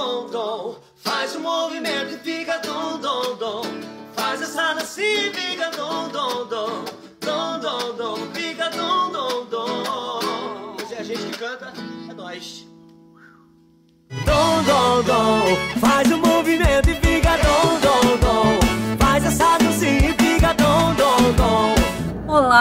[0.00, 0.76] dom, dom.
[0.96, 3.62] Faz o movimento e fica dom, dom, dom.
[4.14, 6.84] Faz essa dancinha e fica dom, dom, dom.
[7.20, 8.16] Dom, dom, dom.
[8.32, 10.76] Fica dom, dom, dom.
[10.78, 11.72] Mas é a gente que canta,
[12.08, 12.66] é nós.
[14.24, 15.80] Dom, dom, dom.
[15.80, 16.29] Faz o movimento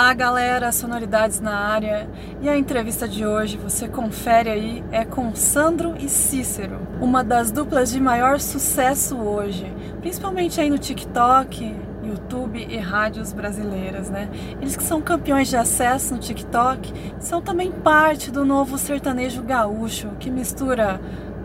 [0.09, 2.09] Olá, galera, sonoridades na área.
[2.41, 7.51] E a entrevista de hoje, você confere aí, é com Sandro e Cícero, uma das
[7.51, 14.29] duplas de maior sucesso hoje, principalmente aí no TikTok, YouTube e rádios brasileiras, né?
[14.59, 20.09] Eles que são campeões de acesso no TikTok, são também parte do novo sertanejo gaúcho,
[20.19, 20.99] que mistura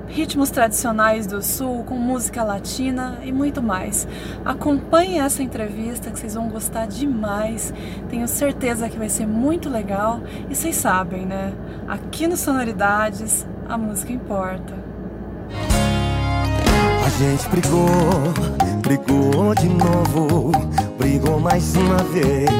[0.08, 4.06] ritmos tradicionais do sul com música latina e muito mais.
[4.44, 7.72] Acompanhe essa entrevista que vocês vão gostar demais.
[8.08, 11.52] Tenho certeza que vai ser muito legal e vocês sabem, né?
[11.88, 14.74] Aqui no Sonoridades a música importa.
[17.04, 17.86] A gente brigou,
[18.80, 20.52] brigou de novo,
[20.98, 22.50] brigou mais uma vez.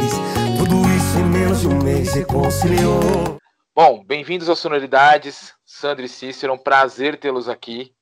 [0.59, 3.39] Tudo isso em menos de um mês reconciliou.
[3.75, 5.53] Bom, bem-vindos ao Sonoridades,
[5.85, 7.95] Sandro e Cícero, é um prazer tê-los aqui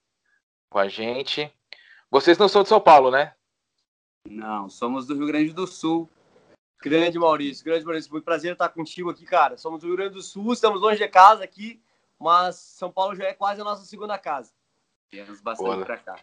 [0.71, 1.53] com a gente.
[2.09, 3.35] Vocês não são de São Paulo, né?
[4.25, 6.09] Não, somos do Rio Grande do Sul.
[6.81, 9.57] Grande Maurício, grande Maurício, muito prazer estar contigo aqui, cara.
[9.57, 11.83] Somos do Rio Grande do Sul, estamos longe de casa aqui,
[12.21, 14.53] mas São Paulo já é quase a nossa segunda casa.
[15.11, 16.21] Viemos bastante Pô, pra cá.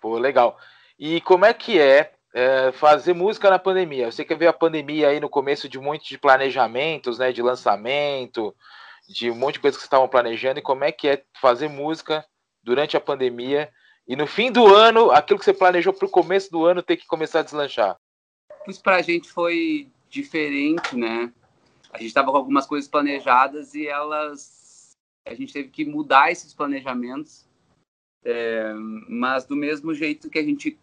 [0.00, 0.58] Pô, legal.
[0.98, 4.10] E como é que é, é, fazer música na pandemia?
[4.10, 7.30] Você quer ver a pandemia aí no começo de um monte de planejamentos, né?
[7.30, 8.52] De lançamento,
[9.08, 11.68] de um monte de coisas que vocês estavam planejando, e como é que é fazer
[11.68, 12.24] música
[12.62, 13.72] durante a pandemia
[14.06, 16.96] e no fim do ano, aquilo que você planejou para o começo do ano ter
[16.96, 17.98] que começar a deslanchar?
[18.66, 21.30] Isso pra gente foi diferente, né?
[21.92, 24.92] A gente tava com algumas coisas planejadas e elas.
[25.26, 27.46] A gente teve que mudar esses planejamentos.
[28.24, 28.72] É,
[29.08, 30.78] mas do mesmo jeito que a gente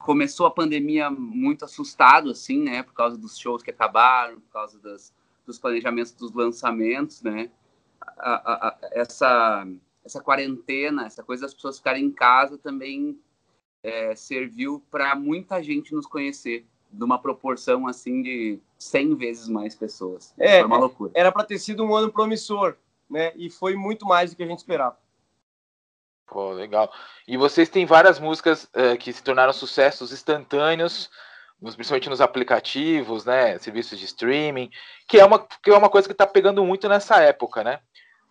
[0.00, 2.84] começou a pandemia muito assustado, assim, né?
[2.84, 5.12] Por causa dos shows que acabaram, por causa das,
[5.48, 7.50] dos planejamentos dos lançamentos, né?
[8.18, 9.66] A, a, a, essa,
[10.04, 13.18] essa quarentena, essa coisa das pessoas ficarem em casa também
[13.82, 19.74] é, serviu para muita gente nos conhecer, de uma proporção assim de 100 vezes mais
[19.74, 20.34] pessoas.
[20.38, 21.10] É, Foi uma loucura.
[21.14, 22.76] Era para ter sido um ano promissor,
[23.10, 23.32] né?
[23.34, 24.98] E foi muito mais do que a gente esperava.
[26.26, 26.92] Pô, legal.
[27.26, 31.10] E vocês têm várias músicas eh, que se tornaram sucessos instantâneos,
[31.60, 33.58] nos- principalmente nos aplicativos, né?
[33.58, 34.70] Serviços de streaming,
[35.08, 37.80] que é uma, que é uma coisa que está pegando muito nessa época, né?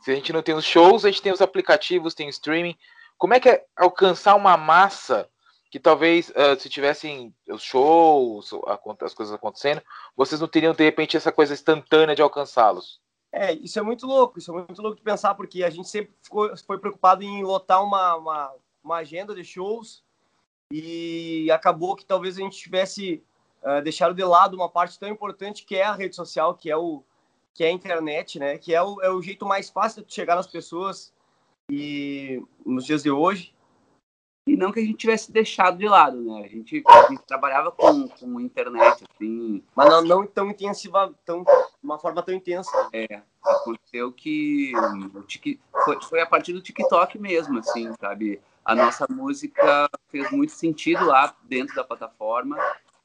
[0.02, 2.78] Se a gente não tem os shows, a gente tem os aplicativos, tem o streaming.
[3.18, 5.28] Como é que é alcançar uma massa
[5.70, 8.52] que talvez, eh, se tivessem os shows,
[9.02, 9.82] as coisas acontecendo,
[10.16, 13.02] vocês não teriam, de repente, essa coisa instantânea de alcançá-los?
[13.32, 16.14] É, isso é muito louco, isso é muito louco de pensar, porque a gente sempre
[16.24, 20.04] ficou, foi preocupado em lotar uma, uma, uma agenda de shows
[20.72, 23.24] e acabou que talvez a gente tivesse
[23.64, 26.78] ah, deixado de lado uma parte tão importante que é a rede social, que é,
[26.78, 27.04] o,
[27.54, 28.58] que é a internet, né?
[28.58, 31.14] Que é o, é o jeito mais fácil de chegar nas pessoas
[31.70, 33.54] e nos dias de hoje.
[34.48, 36.46] E não que a gente tivesse deixado de lado, né?
[36.46, 41.44] A gente, a gente trabalhava com, com internet, assim, Mas não, não tão intensiva, tão,
[41.84, 42.72] uma forma tão intensa.
[42.94, 44.72] É, aconteceu que
[45.84, 48.40] foi, foi a partir do TikTok mesmo, assim, sabe?
[48.68, 52.58] A nossa música fez muito sentido lá dentro da plataforma.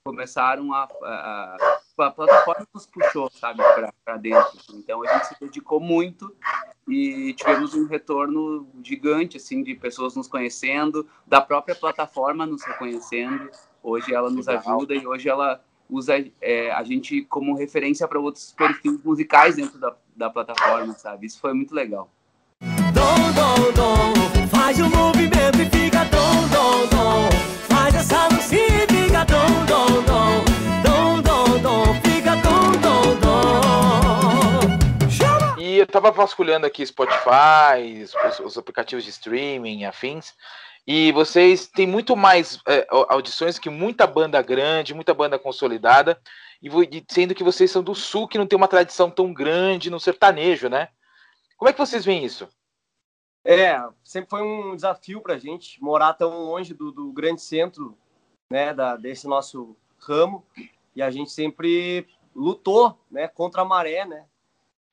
[0.03, 0.89] Começaram a.
[1.05, 1.57] A,
[1.99, 3.63] a plataforma nos puxou, sabe,
[4.05, 4.59] para dentro.
[4.75, 6.35] Então a gente se dedicou muito
[6.89, 13.49] e tivemos um retorno gigante, assim, de pessoas nos conhecendo, da própria plataforma nos reconhecendo.
[13.81, 18.53] Hoje ela nos ajuda e hoje ela usa é, a gente como referência para outros
[18.53, 21.27] perfis musicais dentro da, da plataforma, sabe?
[21.27, 22.11] Isso foi muito legal.
[22.93, 25.32] Dom, dom, dom, faz o movimento
[35.93, 40.35] tava vasculhando aqui Spotify, os, os aplicativos de streaming, afins,
[40.87, 46.21] e vocês têm muito mais é, au- audições que muita banda grande, muita banda consolidada,
[46.61, 49.91] e, e sendo que vocês são do Sul, que não tem uma tradição tão grande
[49.91, 50.89] no sertanejo, né?
[51.57, 52.49] Como é que vocês veem isso?
[53.45, 57.97] É, sempre foi um desafio pra gente morar tão longe do, do grande centro,
[58.51, 60.45] né, da, desse nosso ramo,
[60.95, 64.25] e a gente sempre lutou, né, contra a maré, né,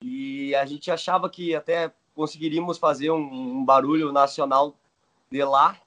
[0.01, 4.75] e a gente achava que até conseguiríamos fazer um, um barulho nacional
[5.31, 5.77] de lá,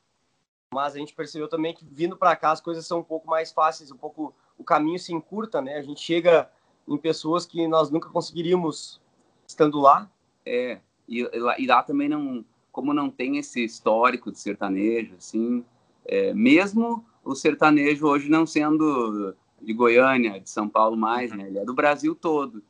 [0.72, 3.52] mas a gente percebeu também que vindo para cá as coisas são um pouco mais
[3.52, 6.50] fáceis, um pouco o caminho se encurta, né, a gente chega
[6.86, 9.00] em pessoas que nós nunca conseguiríamos
[9.46, 10.10] estando lá,
[10.44, 11.20] É, e,
[11.58, 15.64] e lá, também não, como não tem esse histórico de sertanejo, assim,
[16.04, 21.46] é, mesmo o sertanejo hoje não sendo de Goiânia, de São Paulo mais, né?
[21.46, 22.62] Ele é do Brasil todo.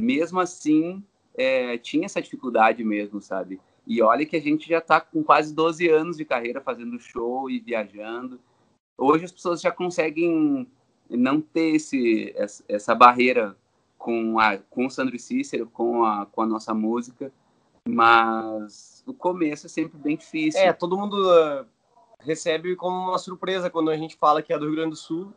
[0.00, 1.04] Mesmo assim,
[1.34, 3.60] é, tinha essa dificuldade mesmo, sabe?
[3.86, 7.50] E olha que a gente já está com quase 12 anos de carreira fazendo show
[7.50, 8.40] e viajando.
[8.96, 10.66] Hoje as pessoas já conseguem
[11.10, 12.34] não ter esse,
[12.68, 13.56] essa barreira
[13.98, 17.32] com, a, com o Sandro Cícero, com a, com a nossa música,
[17.86, 20.60] mas o começo é sempre bem difícil.
[20.60, 21.66] É, todo mundo uh,
[22.20, 25.32] recebe como uma surpresa quando a gente fala que é do Rio Grande do Sul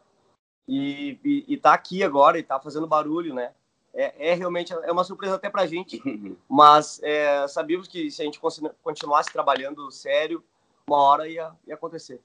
[0.67, 3.51] e, e, e tá aqui agora e tá fazendo barulho, né?
[3.99, 5.99] É, é realmente é uma surpresa até pra gente,
[6.47, 8.39] mas é, sabíamos que se a gente
[8.83, 10.43] continuasse trabalhando sério,
[10.87, 12.21] uma hora ia, ia acontecer.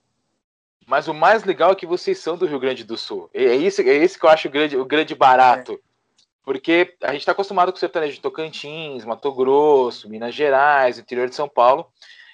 [0.86, 3.30] Mas o mais legal é que vocês são do Rio Grande do Sul.
[3.32, 5.72] É isso, é isso que eu acho o grande, o grande barato.
[5.72, 5.78] É.
[6.44, 11.26] Porque a gente está acostumado com o sertanejo de Tocantins, Mato Grosso, Minas Gerais, interior
[11.26, 11.86] de São Paulo.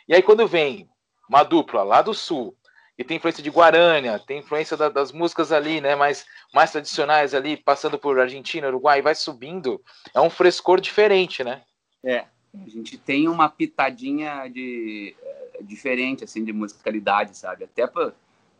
[0.08, 0.88] E aí quando vem
[1.28, 2.56] uma dupla lá do Sul,
[2.98, 7.32] e tem influência de Guarânia, tem influência da, das músicas ali, né, mais, mais tradicionais
[7.32, 9.80] ali, passando por Argentina, Uruguai, vai subindo,
[10.12, 11.62] é um frescor diferente, né?
[12.04, 17.64] É, a gente tem uma pitadinha de é, diferente, assim, de musicalidade, sabe?
[17.64, 18.12] Até pra,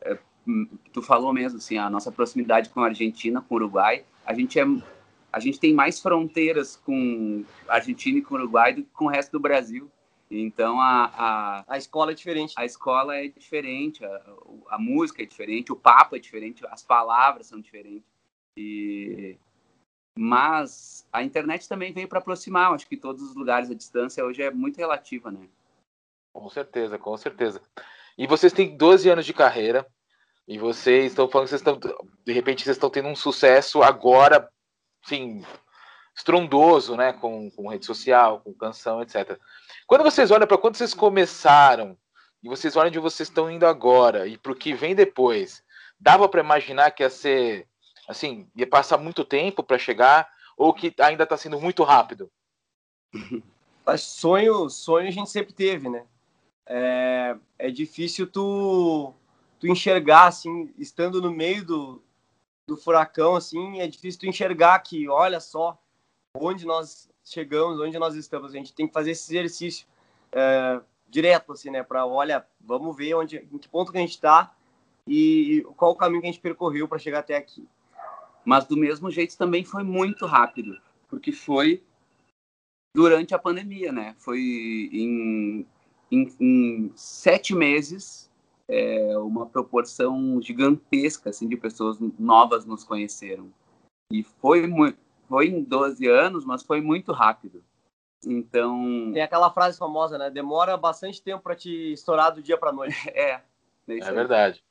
[0.03, 0.17] é,
[0.93, 4.59] tu falou mesmo, assim, a nossa proximidade com a Argentina, com o Uruguai, a gente
[4.61, 4.65] é
[5.31, 9.33] a gente tem mais fronteiras com Argentina e com Uruguai do que com o resto
[9.33, 9.91] do Brasil.
[10.31, 12.55] Então a, a, a escola é diferente.
[12.57, 14.23] A escola é diferente, a,
[14.71, 18.09] a música é diferente, o papo é diferente, as palavras são diferentes.
[18.57, 19.37] E
[20.21, 22.73] mas a internet também veio para aproximar.
[22.73, 25.49] Acho que todos os lugares a distância hoje é muito relativa, né?
[26.33, 27.63] Com certeza, com certeza.
[28.17, 29.87] E vocês têm 12 anos de carreira
[30.47, 31.79] e vocês estão falando que vocês estão
[32.25, 34.51] de repente vocês estão tendo um sucesso agora
[35.05, 35.45] sim,
[36.19, 39.39] estrondoso, né, com, com rede social, com canção, etc.
[39.87, 41.97] Quando vocês olham para quando vocês começaram
[42.43, 45.63] e vocês olham de vocês estão indo agora e para o que vem depois,
[45.99, 47.69] dava para imaginar que ia ser,
[48.09, 52.29] assim, ia passar muito tempo para chegar ou que ainda está sendo muito rápido?
[53.87, 56.05] Mas sonho, sonho a gente sempre teve, né?
[56.67, 59.15] É, é difícil tu,
[59.61, 62.03] tu enxergar, assim, estando no meio do,
[62.67, 65.79] do furacão, assim, é difícil tu enxergar que, olha só,
[66.41, 68.53] onde nós chegamos, onde nós estamos.
[68.53, 69.87] A gente tem que fazer esse exercício
[70.33, 71.83] é, direto, assim, né?
[71.83, 74.55] Para, olha, vamos ver onde, em que ponto que a gente está
[75.07, 77.67] e qual o caminho que a gente percorreu para chegar até aqui.
[78.45, 81.83] Mas do mesmo jeito também foi muito rápido, porque foi
[82.95, 84.15] durante a pandemia, né?
[84.19, 85.67] Foi em,
[86.11, 88.31] em, em sete meses
[88.69, 93.51] é, uma proporção gigantesca assim, de pessoas novas nos conheceram.
[94.13, 97.63] E foi, muito, foi em 12 anos, mas foi muito rápido.
[98.25, 99.13] Então.
[99.13, 100.31] Tem aquela frase famosa, né?
[100.31, 102.97] Demora bastante tempo para te estourar do dia para noite.
[103.15, 103.41] é.
[103.87, 104.63] É, é verdade.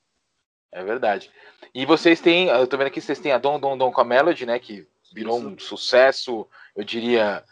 [0.72, 1.32] É verdade.
[1.74, 4.06] E vocês têm, eu tô vendo aqui, vocês têm a Dom Dom Dom com a
[4.06, 4.60] Melody, né?
[4.60, 7.44] Que virou um sucesso, eu diria,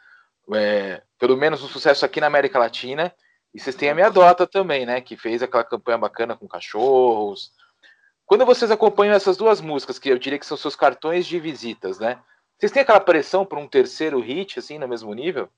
[0.54, 3.14] é, pelo menos um sucesso aqui na América Latina.
[3.54, 5.00] E vocês têm a minha Dota também, né?
[5.00, 7.54] Que fez aquela campanha bacana com cachorros.
[8.26, 12.00] Quando vocês acompanham essas duas músicas, que eu diria que são seus cartões de visitas,
[12.00, 12.20] né?
[12.58, 15.50] Vocês têm aquela pressão por um terceiro hit, assim, no mesmo nível?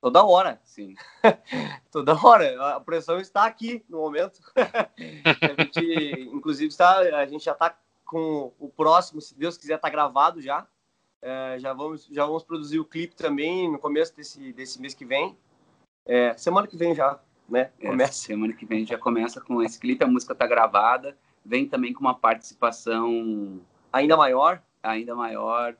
[0.00, 0.94] Toda hora, sim.
[1.92, 2.74] Toda hora.
[2.74, 4.40] A pressão está aqui no momento.
[4.56, 9.88] a gente, inclusive, está, a gente já está com o próximo, se Deus quiser, está
[9.88, 10.66] gravado já.
[11.20, 15.04] É, já, vamos, já vamos produzir o clipe também no começo desse, desse mês que
[15.04, 15.36] vem.
[16.04, 17.70] É, semana que vem já, né?
[17.78, 18.10] É, começa.
[18.10, 21.92] É, semana que vem já começa com esse clipe, a música tá gravada, vem também
[21.92, 23.60] com uma participação
[23.92, 25.76] ainda maior, ainda maior,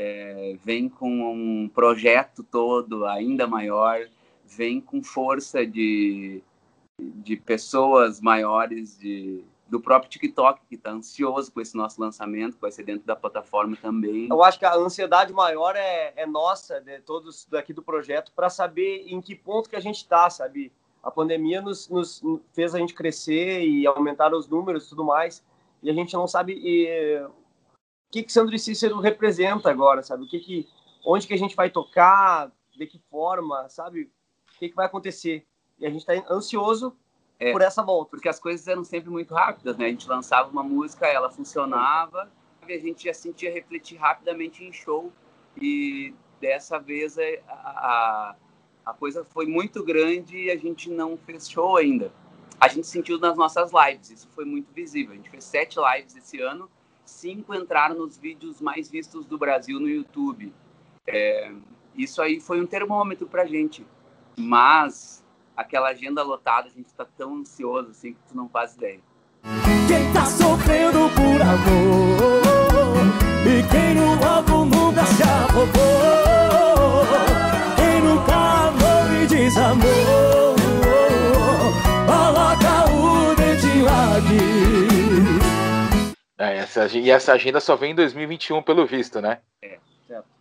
[0.00, 3.98] é, vem com um projeto todo ainda maior,
[4.46, 6.40] vem com força de,
[7.00, 12.60] de pessoas maiores, de do próprio TikTok, que está ansioso com esse nosso lançamento, que
[12.62, 14.26] vai ser dentro da plataforma também.
[14.30, 18.48] Eu acho que a ansiedade maior é, é nossa, de todos daqui do projeto, para
[18.48, 20.72] saber em que ponto que a gente está, sabe?
[21.02, 22.22] A pandemia nos, nos,
[22.54, 25.44] fez a gente crescer e aumentar os números e tudo mais,
[25.82, 27.20] e a gente não sabe e,
[28.10, 30.24] que que Sandro e Cícero representa agora, sabe?
[30.24, 30.68] O que que,
[31.04, 34.10] onde que a gente vai tocar, de que forma, sabe?
[34.54, 35.46] O que que vai acontecer?
[35.78, 36.96] E a gente está ansioso
[37.38, 38.10] é, por essa volta.
[38.10, 39.86] Porque as coisas eram sempre muito rápidas, né?
[39.86, 42.30] A gente lançava uma música, ela funcionava,
[42.66, 45.12] e a gente já sentia refletir rapidamente em show.
[45.60, 48.34] E dessa vez é, a,
[48.84, 52.12] a coisa foi muito grande e a gente não fez show ainda.
[52.60, 55.12] A gente sentiu nas nossas lives, isso foi muito visível.
[55.12, 56.68] A gente fez sete lives esse ano,
[57.08, 60.52] cinco entraram nos vídeos mais vistos do Brasil no YouTube.
[61.06, 61.52] É,
[61.96, 63.86] isso aí foi um termômetro pra gente.
[64.36, 65.24] Mas
[65.56, 69.00] aquela agenda lotada, a gente tá tão ansioso assim que tu não faz ideia.
[69.86, 72.42] Quem tá sofrendo por amor
[73.46, 75.70] E quem no álbum nunca se afogou
[77.76, 80.27] Quem nunca amou e desamou
[86.38, 89.40] É, essa, e essa agenda só vem em 2021, pelo visto, né?
[89.60, 89.78] É.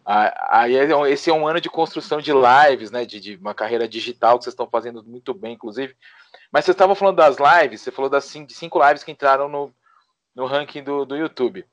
[0.06, 3.04] Aí é esse é um ano de construção de lives, né?
[3.04, 5.96] De, de, uma carreira digital que vocês estão fazendo muito bem, inclusive.
[6.50, 9.50] Mas vocês estavam falando das lives, você falou das cinco, de cinco lives que entraram
[9.50, 9.74] no,
[10.34, 11.66] no ranking do, do YouTube.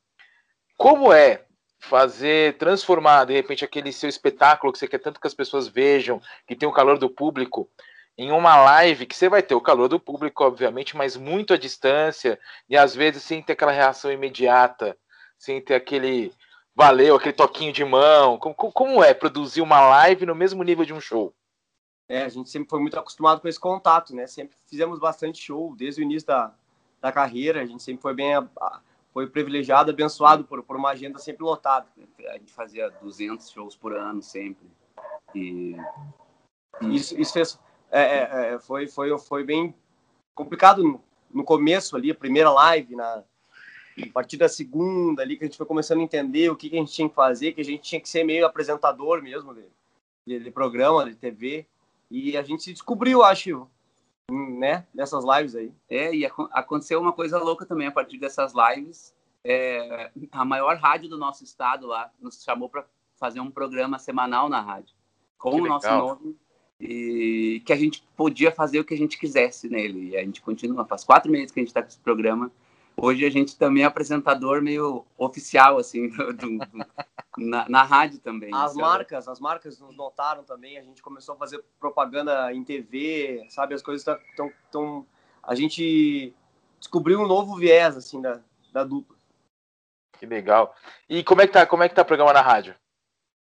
[0.77, 1.45] Como é
[1.79, 6.21] fazer, transformar, de repente, aquele seu espetáculo que você quer tanto que as pessoas vejam,
[6.47, 7.71] que tem o calor do público,
[8.17, 11.57] em uma live que você vai ter o calor do público, obviamente, mas muito à
[11.57, 14.97] distância, e às vezes sem ter aquela reação imediata,
[15.39, 16.33] sem ter aquele
[16.75, 18.39] valeu, aquele toquinho de mão?
[18.39, 21.35] Como, como é produzir uma live no mesmo nível de um show?
[22.09, 24.27] É, a gente sempre foi muito acostumado com esse contato, né?
[24.27, 26.55] Sempre fizemos bastante show desde o início da,
[27.01, 27.63] da carreira.
[27.63, 28.35] A gente sempre foi bem
[29.13, 31.87] foi privilegiado, abençoado por, por uma agenda sempre lotada.
[32.29, 34.67] A gente fazia 200 shows por ano sempre.
[35.35, 35.77] E
[36.83, 37.59] isso, isso fez
[38.01, 39.75] é, é, é, foi, foi, foi bem
[40.35, 41.01] complicado no,
[41.33, 43.23] no começo ali, a primeira live na
[44.03, 46.77] a partir da segunda ali que a gente foi começando a entender o que, que
[46.77, 49.65] a gente tinha que fazer, que a gente tinha que ser meio apresentador mesmo de,
[50.27, 51.65] de, de programa, de TV.
[52.11, 53.69] E a gente se descobriu, acho,
[54.29, 55.73] né, nessas lives aí.
[55.89, 59.15] É, e aconteceu uma coisa louca também a partir dessas lives.
[59.45, 62.85] É, a maior rádio do nosso estado lá nos chamou para
[63.17, 64.95] fazer um programa semanal na rádio,
[65.39, 66.09] com que o nosso legal.
[66.09, 66.37] nome,
[66.81, 70.11] e que a gente podia fazer o que a gente quisesse nele.
[70.11, 72.51] E a gente continua, faz quatro meses que a gente está com esse programa
[72.97, 76.59] hoje a gente também é apresentador meio oficial, assim, do, do,
[77.37, 78.53] na, na, rádio também.
[78.53, 78.83] As sabe?
[78.83, 83.75] marcas, as marcas nos notaram também, a gente começou a fazer propaganda em TV, sabe,
[83.75, 84.53] as coisas estão...
[84.71, 85.07] Tão,
[85.43, 86.35] a gente
[86.79, 88.41] descobriu um novo viés, assim, da,
[88.73, 89.17] da dupla.
[90.19, 90.75] Que legal.
[91.09, 92.75] E como é que tá, como é que tá o programa na rádio?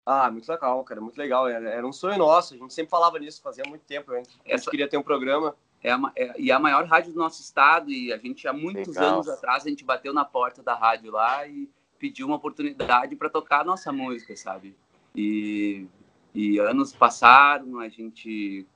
[0.07, 1.49] Ah, muito legal, cara, muito legal.
[1.49, 4.39] Era, era um sonho nosso, a gente sempre falava nisso, fazia muito tempo, a gente
[4.47, 4.71] Essa...
[4.71, 8.13] queria ter um programa é a, é, e a maior rádio do nosso estado e
[8.13, 9.15] a gente há muitos Legal.
[9.15, 13.29] anos atrás a gente bateu na porta da rádio lá e pediu uma oportunidade para
[13.29, 14.77] tocar a nossa música, sabe?
[15.15, 15.87] E,
[16.35, 18.67] e anos passaram, a gente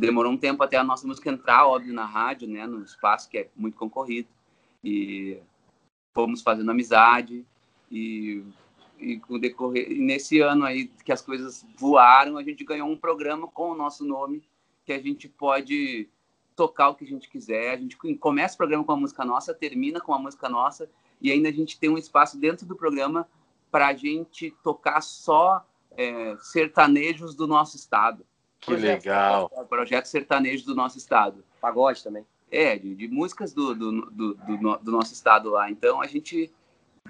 [0.00, 3.38] demorou um tempo até a nossa música entrar, óbvio, na rádio, né, no espaço que
[3.38, 4.28] é muito concorrido.
[4.84, 5.38] E
[6.14, 7.46] fomos fazendo amizade
[7.90, 8.44] e,
[9.02, 12.96] e com decorrer e nesse ano aí que as coisas voaram, a gente ganhou um
[12.96, 14.42] programa com o nosso nome
[14.84, 16.08] que a gente pode
[16.56, 17.74] tocar o que a gente quiser.
[17.74, 20.90] A gente começa o programa com a música nossa, termina com a música nossa,
[21.20, 23.28] e ainda a gente tem um espaço dentro do programa
[23.70, 25.64] para a gente tocar só
[25.96, 28.24] é, sertanejos do nosso estado.
[28.60, 29.48] Que projeto, legal!
[29.68, 31.44] Projeto sertanejo do nosso estado.
[31.60, 32.24] Pagode também.
[32.50, 35.70] É, de, de músicas do do, do, do, do, nosso estado lá.
[35.70, 36.52] Então a gente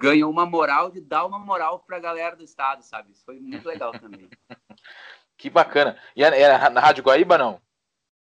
[0.03, 3.13] ganhou uma moral de dar uma moral para a galera do estado, sabe?
[3.13, 4.29] Isso foi muito legal também.
[5.39, 5.97] que bacana.
[6.17, 7.61] E era é, é na Rádio Guaíba, não?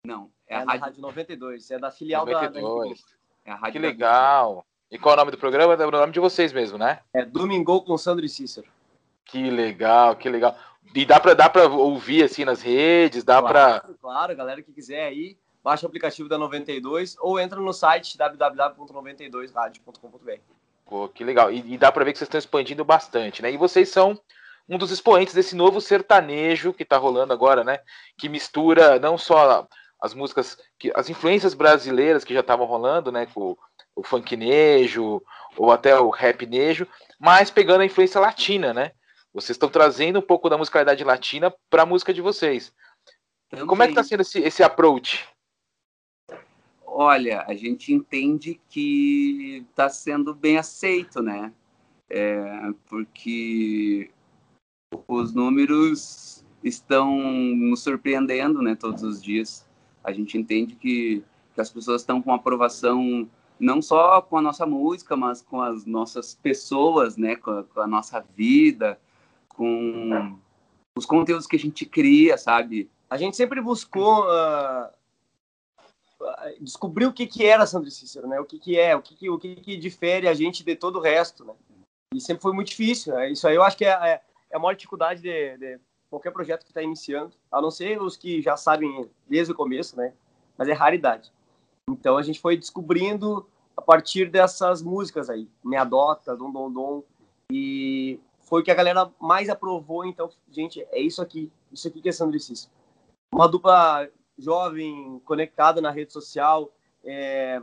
[0.04, 0.82] Não, é, é a Rádio...
[0.82, 3.06] Rádio 92, é da filial 92.
[3.46, 4.66] da, da é Que legal.
[4.90, 5.76] E qual é o nome do programa?
[5.76, 7.02] É o nome de vocês mesmo, né?
[7.14, 8.68] É Domingo com Sandro e Cícero.
[9.24, 10.58] Que legal, que legal.
[10.96, 14.74] E dá para dá pra ouvir assim nas redes, dá claro, para Claro, galera que
[14.74, 20.59] quiser aí, baixa o aplicativo da 92 ou entra no site www.92radio.com.br.
[20.90, 21.52] Pô, que legal.
[21.52, 23.52] E, e dá para ver que vocês estão expandindo bastante, né?
[23.52, 24.20] E vocês são
[24.68, 27.80] um dos expoentes desse novo sertanejo que está rolando agora, né?
[28.18, 29.68] Que mistura não só
[30.02, 33.56] as músicas, que as influências brasileiras que já estavam rolando, né, com
[33.96, 35.22] o funknejo
[35.58, 36.88] ou até o rapnejo,
[37.20, 38.92] mas pegando a influência latina, né?
[39.32, 42.74] Vocês estão trazendo um pouco da musicalidade latina para a música de vocês.
[43.50, 43.68] Também.
[43.68, 45.28] Como é que está sendo esse, esse approach?
[47.02, 51.54] Olha, a gente entende que está sendo bem aceito, né?
[52.10, 54.12] É, porque
[55.08, 59.66] os números estão nos surpreendendo, né, todos os dias.
[60.04, 61.24] A gente entende que,
[61.56, 65.86] que as pessoas estão com aprovação não só com a nossa música, mas com as
[65.86, 67.38] nossas pessoas, né?
[67.38, 69.00] Com a, com a nossa vida,
[69.48, 70.38] com
[70.98, 72.92] os conteúdos que a gente cria, sabe?
[73.10, 74.99] A gente sempre buscou uh,
[76.60, 78.40] descobrir o que que era Sandro Cícero, né?
[78.40, 80.98] O que que é, o que que, o que que difere a gente de todo
[80.98, 81.54] o resto, né?
[82.14, 83.14] E sempre foi muito difícil.
[83.14, 83.32] Né?
[83.32, 84.22] Isso aí eu acho que é, é,
[84.52, 88.18] é a maior dificuldade de, de qualquer projeto que está iniciando, a não ser os
[88.18, 90.14] que já sabem desde o começo, né?
[90.58, 91.32] Mas é raridade.
[91.90, 93.48] Então a gente foi descobrindo
[93.78, 97.04] a partir dessas músicas aí, Me Adota, Dom Dom Dom,
[97.52, 100.06] e foi o que a galera mais aprovou.
[100.06, 102.70] Então, gente, é isso aqui, isso aqui que é Sandro Cis.
[103.34, 104.10] Uma dupla
[104.40, 106.72] jovem, conectada na rede social,
[107.04, 107.62] é,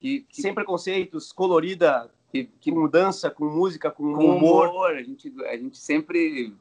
[0.00, 4.68] Que, que, sem preconceitos, colorida, que, que com dança, com música, com, com humor.
[4.68, 4.90] humor.
[4.96, 6.54] A gente, a gente sempre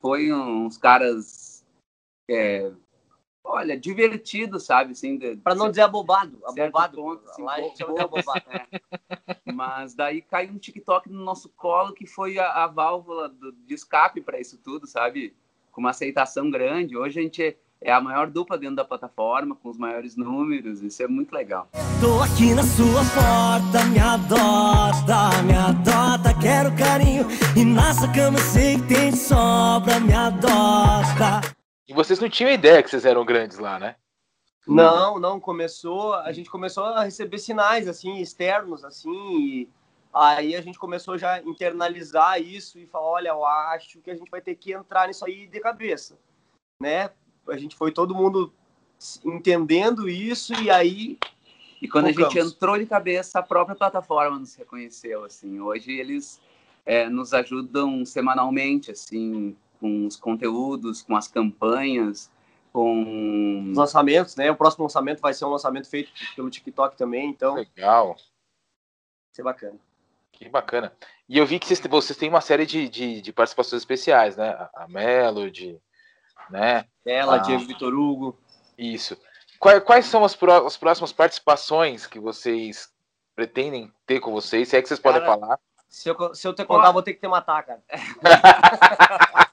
[0.00, 1.64] foi uns caras,
[2.28, 2.70] é,
[3.44, 4.92] olha, divertidos, sabe?
[4.92, 6.38] Assim, Para não dizer abobado.
[6.44, 6.96] Abobado.
[6.96, 8.44] ponto, assim, lá a gente bo- chama de abobado.
[8.50, 8.66] É.
[9.52, 13.74] Mas daí caiu um TikTok no nosso colo que foi a, a válvula do- de
[13.74, 15.34] escape para isso tudo, sabe?
[15.70, 16.96] Com uma aceitação grande.
[16.96, 20.82] Hoje a gente é, a maior dupla dentro da plataforma, com os maiores números.
[20.82, 21.68] Isso é muito legal.
[22.00, 27.26] Tô aqui na sua porta, me adota, me adota, quero carinho.
[27.56, 31.40] E nessa cama sei que tem sobra, me adota.
[31.88, 33.96] E vocês não tinham ideia que vocês eram grandes lá, né?
[34.66, 39.68] Não, não, começou, a gente começou a receber sinais, assim, externos, assim, e
[40.14, 44.14] aí a gente começou já a internalizar isso e falar, olha, eu acho que a
[44.14, 46.16] gente vai ter que entrar nisso aí de cabeça,
[46.80, 47.10] né?
[47.48, 48.52] A gente foi todo mundo
[49.24, 51.18] entendendo isso e aí,
[51.80, 52.52] E quando a gente Focamos.
[52.52, 55.60] entrou de cabeça, a própria plataforma nos reconheceu, assim.
[55.60, 56.40] Hoje eles
[56.86, 62.30] é, nos ajudam semanalmente, assim, com os conteúdos, com as campanhas,
[62.72, 63.70] com...
[63.70, 64.48] os lançamentos, né?
[64.50, 68.16] O próximo lançamento vai ser um lançamento feito pelo TikTok também, então vai Legal.
[69.32, 69.78] ser bacana.
[70.30, 70.92] Que bacana.
[71.28, 74.50] E eu vi que vocês, vocês têm uma série de, de, de participações especiais, né?
[74.50, 75.80] A- A Melody,
[76.50, 76.84] né?
[77.04, 77.38] Ela, Ah.
[77.38, 78.38] Diego Vitor Hugo.
[78.78, 79.16] Isso.
[79.58, 82.92] Quais, quais são as, pró- as próximas participações que vocês
[83.34, 84.68] pretendem ter com vocês?
[84.68, 85.58] Se é que vocês podem Cara, falar.
[85.88, 87.82] Se eu, se eu te contar, vou ter que te matar, cara.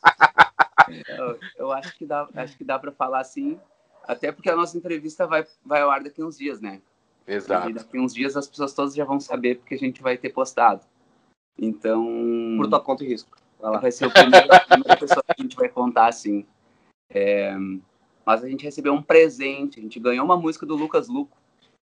[1.08, 3.60] Eu, eu acho que dá, acho que dá para falar assim,
[4.08, 6.82] até porque a nossa entrevista vai, vai ao ar daqui uns dias, né?
[7.28, 7.72] E Exato.
[7.72, 10.82] daqui uns dias as pessoas todas já vão saber porque a gente vai ter postado.
[11.60, 12.04] Então,
[12.58, 13.38] Por tua conta e risco.
[13.60, 13.78] Lá.
[13.80, 16.48] vai ser o primeiro, a primeira pessoa que a gente vai contar assim.
[17.10, 17.56] É,
[18.26, 21.38] mas a gente recebeu um presente, a gente ganhou uma música do Lucas Luco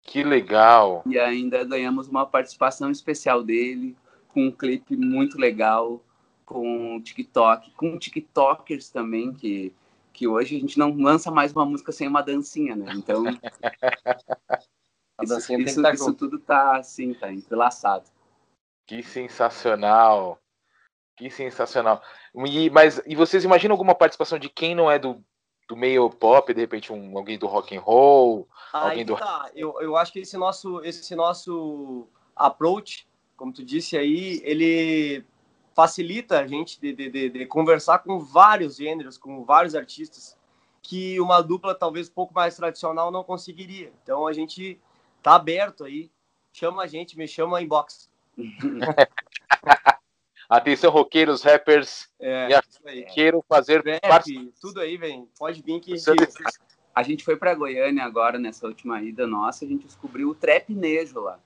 [0.01, 1.01] Que legal.
[1.05, 3.95] e ainda ganhamos uma participação especial dele,
[4.27, 6.03] com um clipe muito legal,
[6.45, 9.73] com TikTok, com TikTokers também, que,
[10.11, 12.91] que hoje a gente não lança mais uma música sem uma dancinha, né?
[12.93, 13.23] Então,
[15.23, 18.05] isso, que isso, isso tudo tá assim, tá entrelaçado.
[18.85, 20.42] Que sensacional.
[21.15, 22.01] Que sensacional.
[22.35, 25.23] E, mas, e vocês imaginam alguma participação de quem não é do,
[25.67, 28.47] do meio pop, de repente um, alguém do rock and roll?
[28.71, 29.49] Alguém Aí do- tá.
[29.53, 35.23] Eu, eu acho que esse nosso, esse nosso approach, como tu disse aí, ele
[35.75, 40.37] facilita a gente de, de, de, de conversar com vários gêneros, com vários artistas,
[40.81, 43.91] que uma dupla talvez um pouco mais tradicional não conseguiria.
[44.01, 44.79] Então a gente
[45.21, 46.11] tá aberto aí.
[46.51, 48.09] Chama a gente, me chama inbox.
[50.57, 52.47] Atenção, roqueiros, rappers, É,
[52.93, 54.53] E quero fazer Rap, parte.
[54.61, 55.27] tudo aí, vem.
[55.37, 55.95] Pode vir que,
[56.93, 61.19] A gente foi pra Goiânia agora, nessa última ida nossa, a gente descobriu o trapnejo
[61.21, 61.39] lá.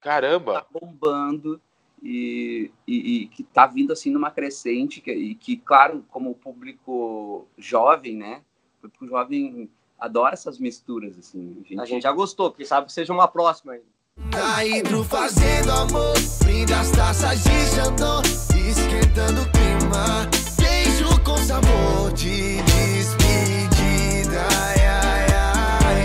[0.00, 0.62] Caramba!
[0.62, 1.60] tá bombando
[2.02, 6.34] e, e, e que tá vindo assim numa crescente que, e que, claro, como o
[6.34, 8.42] público jovem, né?
[8.78, 11.62] O público jovem adora essas misturas, assim.
[11.64, 12.50] A gente, a gente já gostou.
[12.50, 13.82] Quem sabe que seja uma próxima aí.
[14.30, 20.28] Tá indo fazendo amor, brinda as taças de Xandão, esquentando o clima.
[20.58, 24.40] Beijo com sabor de despedida.
[24.64, 26.04] Ai, ai, ai.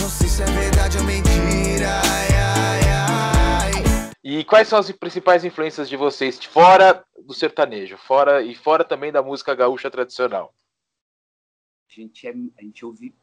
[0.00, 2.00] Não sei se é verdade ou mentira.
[2.04, 4.10] Ai, ai, ai.
[4.24, 9.12] E quais são as principais influências de vocês fora do sertanejo, fora e fora também
[9.12, 10.54] da música gaúcha tradicional?
[11.88, 13.14] a gente, é, a gente ouve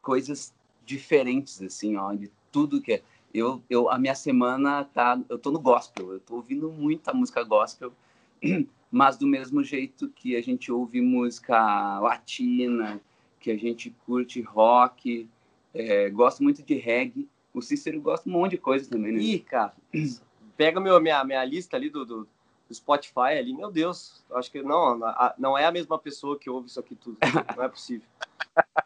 [0.00, 0.54] coisas
[0.84, 3.02] diferentes, assim, ó, de tudo que é.
[3.34, 5.20] Eu, eu, a minha semana tá.
[5.28, 7.92] Eu tô no gospel, eu tô ouvindo muita música gospel,
[8.92, 13.00] mas do mesmo jeito que a gente ouve música latina,
[13.40, 15.28] que a gente curte rock,
[15.74, 17.28] é, gosto muito de reggae.
[17.52, 19.20] O Cícero gosta de um monte de coisa também, né?
[19.20, 19.74] Ih, cara,
[20.56, 22.28] pega meu, minha, minha lista ali do, do,
[22.68, 25.00] do Spotify ali, meu Deus, eu acho que não,
[25.36, 27.18] não é a mesma pessoa que ouve isso aqui tudo,
[27.56, 28.06] não é possível.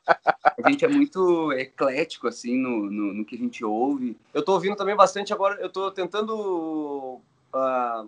[0.07, 4.17] A gente é muito eclético, assim, no, no, no que a gente ouve.
[4.35, 7.21] Eu tô ouvindo também bastante agora, eu tô tentando
[7.53, 8.05] ah,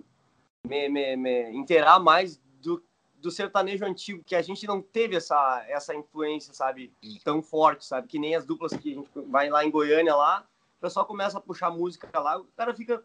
[0.67, 2.83] me, me, me inteirar mais do,
[3.17, 6.93] do sertanejo antigo, que a gente não teve essa, essa influência, sabe,
[7.25, 10.47] tão forte, sabe, que nem as duplas que a gente vai lá em Goiânia lá,
[10.79, 13.03] o pessoal começa a puxar música lá, o cara fica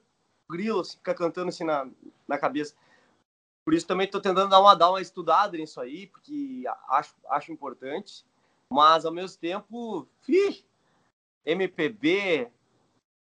[0.50, 1.88] grilo, assim, fica cantando assim na,
[2.28, 2.74] na cabeça.
[3.66, 7.52] Por isso também tô tentando dar uma, dar uma estudada nisso aí, porque acho, acho
[7.52, 8.24] importante,
[8.72, 10.64] mas ao mesmo tempo, ih,
[11.46, 12.50] MPB,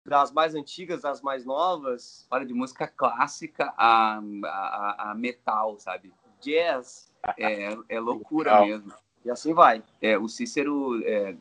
[0.05, 6.13] das mais antigas, das mais novas, Olha, de música clássica a, a, a metal, sabe?
[6.41, 7.11] jazz.
[7.37, 8.67] É, é loucura Legal.
[8.67, 8.93] mesmo.
[9.25, 9.83] E assim vai.
[10.01, 11.35] É, o Cícero, é,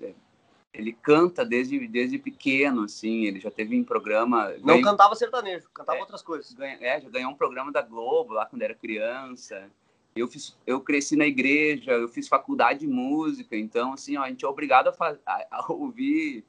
[0.75, 4.53] ele canta desde, desde pequeno, assim, ele já teve um programa...
[4.65, 6.01] Não cantava sertanejo, cantava É.
[6.01, 6.53] outras coisas.
[6.53, 9.71] ganha- é, já ganhou um programa da Globo lá quando era criança.
[10.19, 14.29] Eu, fiz, eu cresci na igreja, eu fiz faculdade de música, então, assim, ó, a
[14.29, 16.45] gente é obrigado a, a- ouvir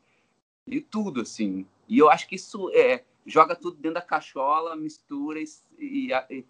[0.67, 1.65] de tudo, assim.
[1.87, 5.45] E eu acho que isso é, joga tudo dentro da cachola, mistura e,
[5.79, 6.45] e, e-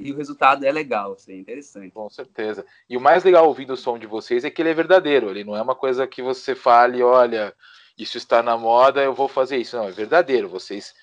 [0.00, 1.90] e o resultado é legal, assim, é interessante.
[1.92, 2.64] Com certeza.
[2.88, 5.28] E o mais legal ouvindo o som de vocês é que ele é verdadeiro.
[5.28, 7.54] Ele não é uma coisa que você fale, olha,
[7.98, 9.76] isso está na moda, eu vou fazer isso.
[9.76, 10.48] Não, é verdadeiro.
[10.48, 10.94] Vocês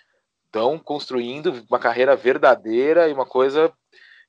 [0.47, 3.71] estão construindo uma carreira verdadeira e uma coisa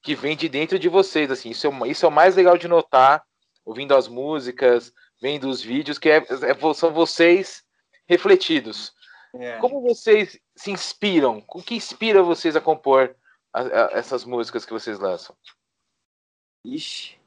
[0.03, 1.31] que vem de dentro de vocês.
[1.31, 3.25] Assim, isso é, o- isso é o mais legal de notar,
[3.65, 7.65] ouvindo as músicas, vendo os vídeos, que é, é- são vocês
[8.09, 8.95] refletidos.
[9.35, 9.59] É.
[9.59, 11.45] Como vocês se inspiram?
[11.49, 13.15] O que inspira vocês a compor
[13.53, 15.37] a- a- essas músicas que vocês lançam?
[16.65, 17.19] Ixi,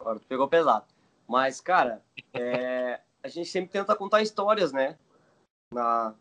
[0.00, 0.86] agora pegou pesado.
[1.28, 2.04] Mas, cara,
[2.34, 4.98] é, a gente sempre tenta contar histórias, né?
[5.72, 6.14] Na,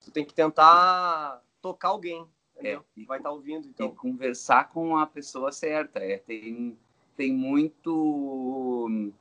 [0.00, 2.28] tu tem que tentar tocar alguém?
[2.64, 3.94] É, e- Vai estar ouvindo, e então.
[3.94, 5.98] conversar com a pessoa certa.
[6.00, 6.78] É, tem,
[7.16, 9.12] tem muito.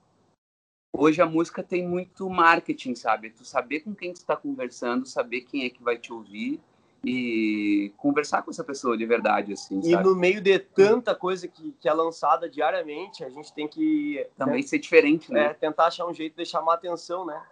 [0.96, 3.32] Hoje a música tem muito marketing, sabe?
[3.32, 6.62] Tu saber com quem tu está conversando, saber quem é que vai te ouvir
[7.04, 10.04] e conversar com essa pessoa de verdade, assim, E sabe?
[10.08, 14.62] no meio de tanta coisa que, que é lançada diariamente, a gente tem que Também
[14.64, 15.46] ser diferente, né?
[15.48, 17.44] é, tentar achar um jeito de chamar atenção, né?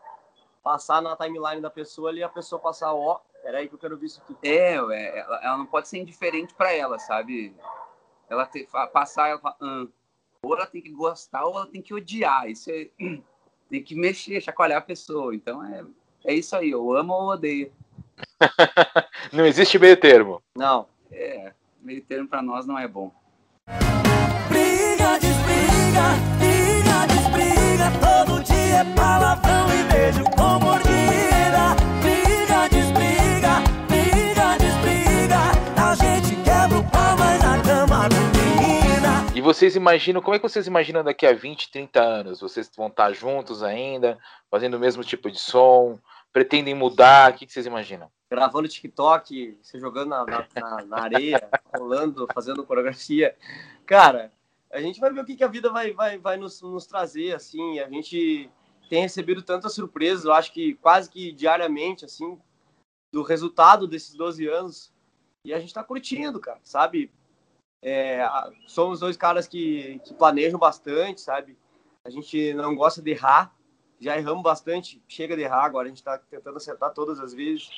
[0.64, 3.98] Passar na timeline da pessoa ali e a pessoa passar, ó, peraí que eu quero
[3.98, 4.36] ver isso aqui.
[4.44, 7.54] É, é, ela, ela não pode ser indiferente para ela, sabe?
[8.30, 9.86] Ela tem, fa- passar, ela fala, "Ah",
[10.44, 12.50] ou ela tem que gostar ou ela tem que odiar.
[12.50, 12.88] Isso é,
[13.70, 15.36] tem que mexer, chacoalhar a pessoa.
[15.36, 15.84] Então é,
[16.26, 17.72] é isso aí, eu amo ou odeio.
[19.34, 20.42] Não existe meio termo.
[20.56, 23.12] Não, É, meio termo para nós não é bom.
[24.50, 26.06] Briga, desbriga,
[26.40, 27.92] briga, desbriga.
[28.00, 30.91] Todo dia é palavrão e beijo com mordida.
[39.54, 42.40] Vocês imaginam, como é que vocês imaginam daqui a 20, 30 anos?
[42.42, 44.18] Vocês vão estar juntos ainda,
[44.50, 46.00] fazendo o mesmo tipo de som?
[46.32, 47.32] Pretendem mudar?
[47.32, 48.10] O que que vocês imaginam?
[48.32, 53.36] gravando TikTok, se jogando na, na, na- areia, rolando, fazendo coreografia.
[53.86, 54.32] Cara,
[54.72, 57.36] a gente vai ver o que, que a vida vai, vai, vai nos, nos trazer,
[57.36, 57.80] assim.
[57.80, 58.50] A gente
[58.90, 62.40] tem recebido tantas surpresas, eu acho que quase que diariamente, assim,
[63.12, 64.94] do resultado desses 12 anos.
[65.44, 67.12] E a gente tá curtindo, cara, sabe?
[67.82, 68.24] É,
[68.66, 71.58] somos dois caras que, que planejam bastante, sabe?
[72.06, 73.56] A gente não gosta de errar.
[74.00, 77.70] Já erramos bastante, chega de errar, agora a gente tá tentando acertar todas as vezes.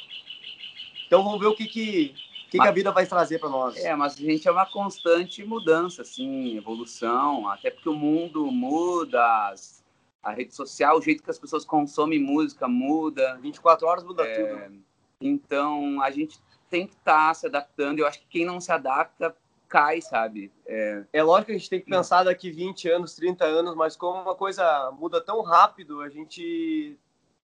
[1.06, 2.16] Então vamos ver o que, que,
[2.50, 3.76] que, que a vida vai trazer para nós.
[3.78, 9.50] É, mas a gente é uma constante mudança, assim, evolução, até porque o mundo muda,
[9.50, 9.84] as-
[10.22, 13.38] a rede social, o jeito que as pessoas consomem música muda.
[13.42, 14.84] 24 horas muda É, tudo.
[15.20, 16.40] Então, a gente
[16.70, 18.00] tem que estar se adaptando.
[18.00, 19.36] Eu acho que quem não se adapta
[19.74, 20.52] cai, sabe?
[20.68, 23.96] É, É lógico que a gente tem que pensar daqui 20 anos, 30 anos, mas
[23.96, 26.96] como uma coisa muda tão rápido, a gente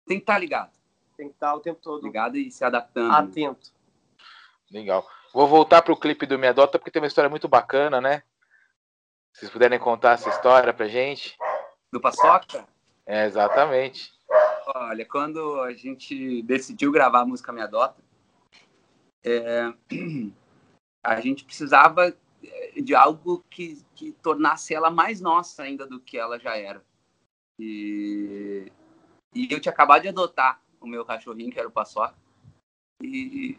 [0.06, 0.72] tem que estar ligado.
[1.18, 3.12] tem que estar o tempo todo Ligado e se adaptando.
[3.12, 3.72] atento.
[4.72, 5.04] Legal.
[5.34, 8.22] Vou voltar pro clipe do Me Adota, porque tem uma história muito bacana, né?
[9.34, 11.36] Se vocês puderem contar essa história pra gente.
[11.92, 12.68] Do Paçoca?
[13.08, 14.12] É, exatamente.
[14.76, 18.02] Olha, quando a gente decidiu gravar a música Me Adota,
[19.24, 19.74] é,
[21.04, 26.18] a gente precisava é, de algo que, que tornasse ela mais nossa ainda do que
[26.18, 26.84] ela já era.
[27.60, 28.72] E,
[29.34, 32.16] e eu tinha acabado de adotar o meu cachorrinho, que era o Paçoca.
[33.02, 33.58] E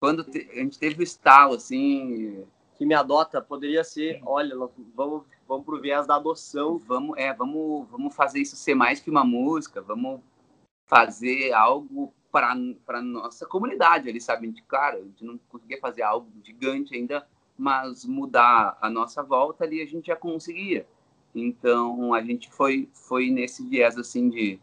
[0.00, 4.54] quando te- a gente teve o estalo, assim, Que me adota poderia ser, olha,
[4.94, 6.78] vamos, vamos pro viés da adoção.
[6.78, 10.20] vamos, é, vamos, vamos fazer isso ser mais que uma música, vamos
[10.86, 12.12] fazer algo
[12.84, 14.46] para nossa comunidade ali, sabe?
[14.46, 19.64] Gente, claro, a gente não conseguia fazer algo gigante ainda, mas mudar a nossa volta
[19.64, 20.86] ali a gente já conseguia.
[21.34, 24.60] Então a gente foi foi nesse viés assim de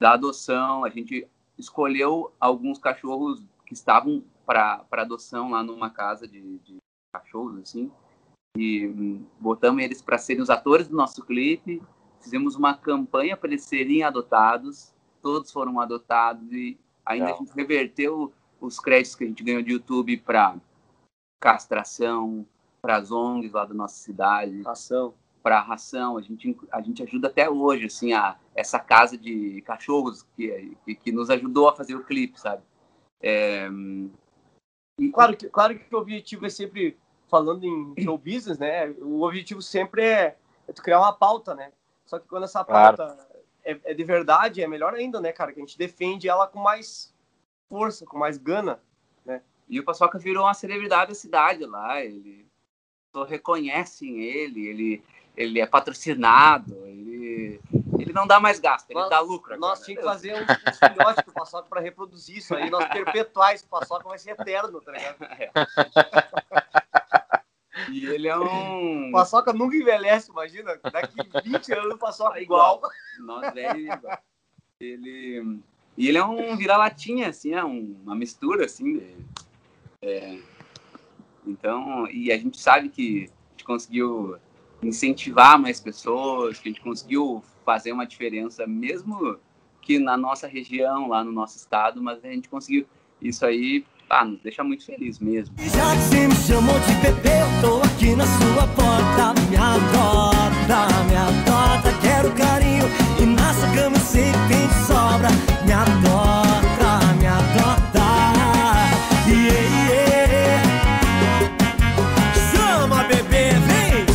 [0.00, 6.58] da adoção, a gente escolheu alguns cachorros que estavam para adoção lá numa casa de,
[6.58, 6.76] de
[7.12, 7.90] cachorros assim
[8.56, 11.82] e hum, botamos eles para serem os atores do nosso clipe,
[12.20, 17.40] fizemos uma campanha para eles serem adotados, todos foram adotados e ainda Legal.
[17.40, 20.56] a gente reverteu os créditos que a gente ganhou de YouTube para
[21.40, 22.46] castração,
[22.80, 25.14] para as ONGs lá da nossa cidade, Ação.
[25.42, 26.16] para ração.
[26.16, 30.94] A gente, a gente ajuda até hoje, assim, a, essa casa de cachorros que, que,
[30.94, 32.62] que nos ajudou a fazer o clipe, sabe?
[33.22, 33.68] É,
[34.98, 36.96] e, Claro que, claro que o objetivo é sempre,
[37.28, 38.90] falando em show business, né?
[39.00, 40.36] O objetivo sempre é,
[40.68, 41.72] é tu criar uma pauta, né?
[42.06, 43.33] Só que quando essa pauta claro.
[43.64, 45.52] É, é, de verdade, é melhor ainda, né, cara?
[45.52, 47.12] Que a gente defende ela com mais
[47.68, 48.80] força, com mais gana,
[49.24, 49.42] né?
[49.68, 52.04] E o Paçoca virou uma celebridade da cidade lá.
[52.04, 52.46] Ele
[53.28, 55.04] reconhecem ele, ele,
[55.36, 57.60] ele é patrocinado, ele,
[57.98, 59.54] ele não dá mais gasto, ele nós, dá lucro.
[59.54, 59.70] Agora.
[59.70, 63.54] Nós tínhamos que fazer um, um filhote do Paçoca para reproduzir isso aí, nós perpetuar
[63.54, 65.16] esse Paçoca vai ser eterno, tá ligado?
[65.22, 65.50] É.
[67.90, 69.10] E ele é um.
[69.12, 70.78] Paçoca nunca envelhece, imagina.
[70.92, 72.80] Daqui 20 anos o Paçoca é igual.
[73.20, 74.18] Nós velhos igual.
[74.80, 75.60] Ele.
[75.96, 78.98] E ele é um vira-latinha, assim, é um, uma mistura, assim.
[78.98, 79.16] De,
[80.02, 80.38] é...
[81.46, 84.36] Então, e a gente sabe que a gente conseguiu
[84.82, 89.38] incentivar mais pessoas, que a gente conseguiu fazer uma diferença, mesmo
[89.80, 92.86] que na nossa região, lá no nosso estado, mas a gente conseguiu
[93.20, 95.54] isso aí ah, nos deixa muito feliz mesmo.
[95.58, 99.34] Já que você me chamou de bebê, eu tô aqui na sua porta.
[99.50, 102.84] Me adota, me adota, quero carinho.
[103.20, 105.28] E na sua cama eu sei que tem de sobra.
[105.64, 108.04] Me adota, me adota.
[109.26, 110.62] Yeah, yeah.
[112.52, 114.06] Chama, bebê, vem!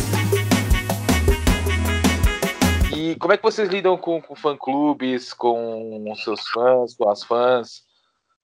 [2.96, 7.89] E como é que vocês lidam com, com fã-clubes, com seus fãs, com as fãs?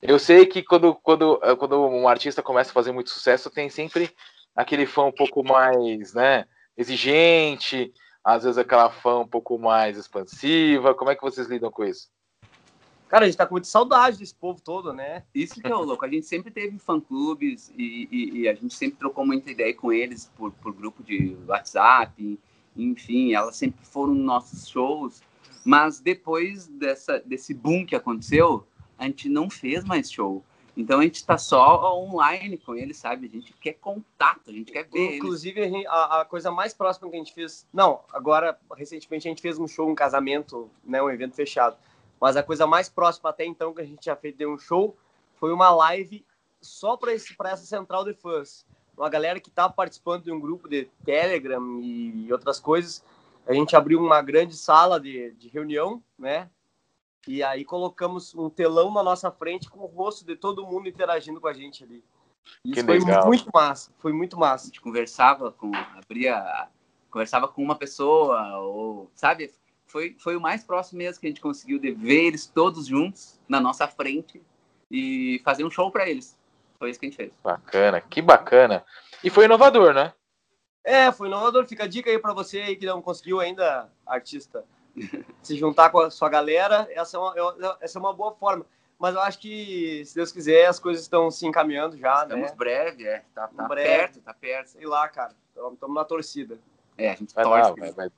[0.09, 3.69] Eu sei que quando, quando, eh, quando um artista começa a fazer muito sucesso, tem
[3.69, 4.09] sempre
[4.55, 7.93] aquele fã um pouco mais né, exigente,
[8.23, 10.95] às vezes aquela fã um pouco mais expansiva.
[10.95, 12.09] Como é que vocês lidam com isso?
[13.09, 15.25] Cara, a gente tá com muita saudade desse povo todo, né?
[15.35, 16.05] Isso que é o louco.
[16.05, 19.93] A gente sempre teve fã-clubes e, e, e, a gente sempre trocou muita ideia com
[19.93, 22.39] eles por, por grupo de WhatsApp,
[22.77, 25.21] enfim, elas sempre foram nossos shows.
[25.65, 28.67] Mas depois dessa, desse boom que aconteceu,
[28.99, 30.43] a gente não fez mais show.
[30.77, 33.27] Então a gente está só online com ele, sabe?
[33.27, 35.17] A gente quer contato, a gente quer ver.
[35.17, 37.67] Inclusive, a, a, coisa mais próxima que a gente fez.
[37.73, 41.03] Não, agora, recentemente, a gente fez um show, um casamento, né?
[41.03, 41.77] Um evento fechado.
[42.21, 44.95] Mas a coisa mais próxima até então que a gente já fez de um show
[45.37, 46.25] foi uma live
[46.61, 48.67] só para essa central de fãs.
[48.97, 53.03] Uma galera que estava participando de um grupo de Telegram e outras coisas.
[53.47, 56.51] A gente abriu uma grande sala de, de reunião, né?
[57.27, 61.41] E aí colocamos um telão na nossa frente com o rosto de todo mundo interagindo
[61.41, 62.05] com a gente ali.
[62.65, 63.27] Isso que foi legal.
[63.27, 64.65] muito massa, foi muito massa.
[64.65, 66.69] A gente conversava com, abria,
[67.11, 69.53] conversava com uma pessoa, ou, sabe?
[69.87, 73.41] Foi, foi o mais próximo mesmo que a gente conseguiu de ver eles todos juntos
[73.49, 74.41] na nossa frente
[74.91, 76.39] e fazer um show para eles.
[76.79, 77.33] Foi isso que a gente fez.
[77.43, 78.85] Bacana, que bacana.
[79.25, 80.13] E foi inovador, né?
[80.85, 81.67] É, foi inovador.
[81.67, 84.65] Fica a dica aí para você aí que não conseguiu ainda, artista
[85.43, 88.65] se juntar com a sua galera, essa é uma, essa é uma boa forma.
[88.99, 92.57] Mas eu acho que, se Deus quiser, as coisas estão se encaminhando já, Estamos né?
[92.57, 93.25] breve, é.
[93.35, 93.89] Tá, tá breve.
[93.89, 94.69] perto, tá perto.
[94.69, 95.35] Sei lá, cara.
[95.55, 96.59] Estamos na torcida.
[96.97, 97.75] É, a gente vai torce.
[97.75, 98.11] Dar, vai, vai,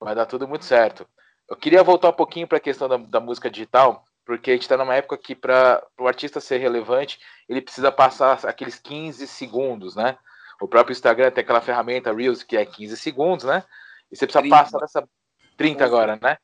[0.00, 1.06] vai, dar tudo muito certo.
[1.48, 4.62] Eu queria voltar um pouquinho para a questão da, da, música digital, porque a gente
[4.62, 9.94] está numa época que, para o artista ser relevante, ele precisa passar aqueles 15 segundos,
[9.94, 10.18] né?
[10.60, 13.62] O próprio Instagram tem aquela ferramenta Reels que é 15 segundos, né?
[14.10, 14.56] E você precisa 30.
[14.56, 15.08] passar essa
[15.56, 16.36] 30 agora, né?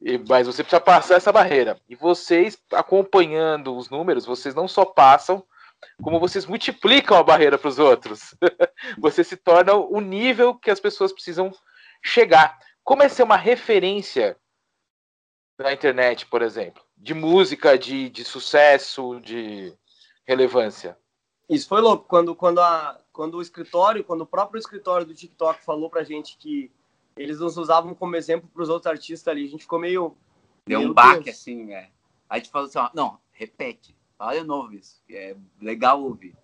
[0.00, 1.80] E, mas você precisa passar essa barreira.
[1.88, 5.44] E vocês, acompanhando os números, vocês não só passam,
[6.02, 8.34] como vocês multiplicam a barreira para os outros.
[8.98, 11.52] você se torna o nível que as pessoas precisam
[12.02, 12.58] chegar.
[12.84, 14.36] Como é ser uma referência
[15.58, 16.82] na internet, por exemplo?
[16.96, 19.76] De música, de, de sucesso, de
[20.26, 20.96] relevância.
[21.48, 22.06] Isso foi louco.
[22.06, 26.36] Quando, quando, a, quando o escritório, quando o próprio escritório do TikTok falou pra gente
[26.36, 26.70] que
[27.18, 29.44] eles nos usavam como exemplo para os outros artistas ali.
[29.44, 30.16] A gente ficou meio.
[30.66, 31.90] Deu um baque, assim, é.
[32.28, 35.02] Aí a gente falou assim: ó, não, repete, fala de novo isso.
[35.10, 36.36] É legal ouvir.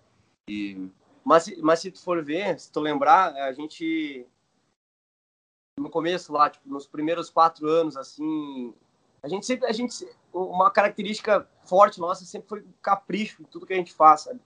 [0.49, 0.89] E...
[1.23, 4.27] Mas, mas se tu for ver, se tu lembrar, a gente.
[5.79, 8.73] No começo lá, tipo, nos primeiros quatro anos, assim.
[9.23, 9.67] A gente sempre.
[9.67, 14.21] A gente, uma característica forte nossa sempre foi capricho em tudo que a gente faz,
[14.21, 14.39] sabe?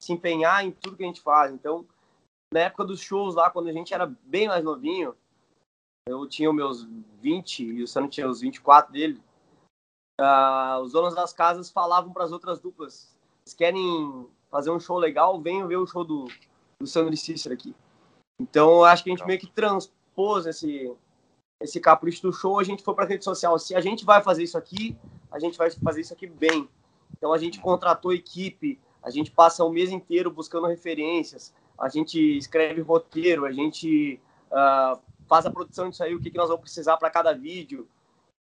[0.00, 1.52] Se empenhar em tudo que a gente faz.
[1.52, 1.86] Então,
[2.52, 5.14] na época dos shows lá, quando a gente era bem mais novinho,
[6.06, 6.88] eu tinha os meus
[7.20, 9.20] 20 e o Sano tinha os 24 dele.
[10.20, 14.98] Uh, os donos das casas falavam para as outras duplas: se querem fazer um show
[14.98, 16.28] legal, venham ver o show do,
[16.78, 17.74] do Sandro e Cícero aqui.
[18.40, 20.92] Então, eu acho que a gente meio que transpôs esse,
[21.60, 22.58] esse capricho do show.
[22.58, 24.96] A gente foi para a rede social: se a gente vai fazer isso aqui,
[25.32, 26.68] a gente vai fazer isso aqui bem.
[27.16, 32.18] Então, a gente contratou equipe, a gente passa o mês inteiro buscando referências, a gente
[32.36, 34.20] escreve roteiro, a gente.
[34.52, 37.88] Uh, faz a produção disso aí, o que, que nós vamos precisar para cada vídeo.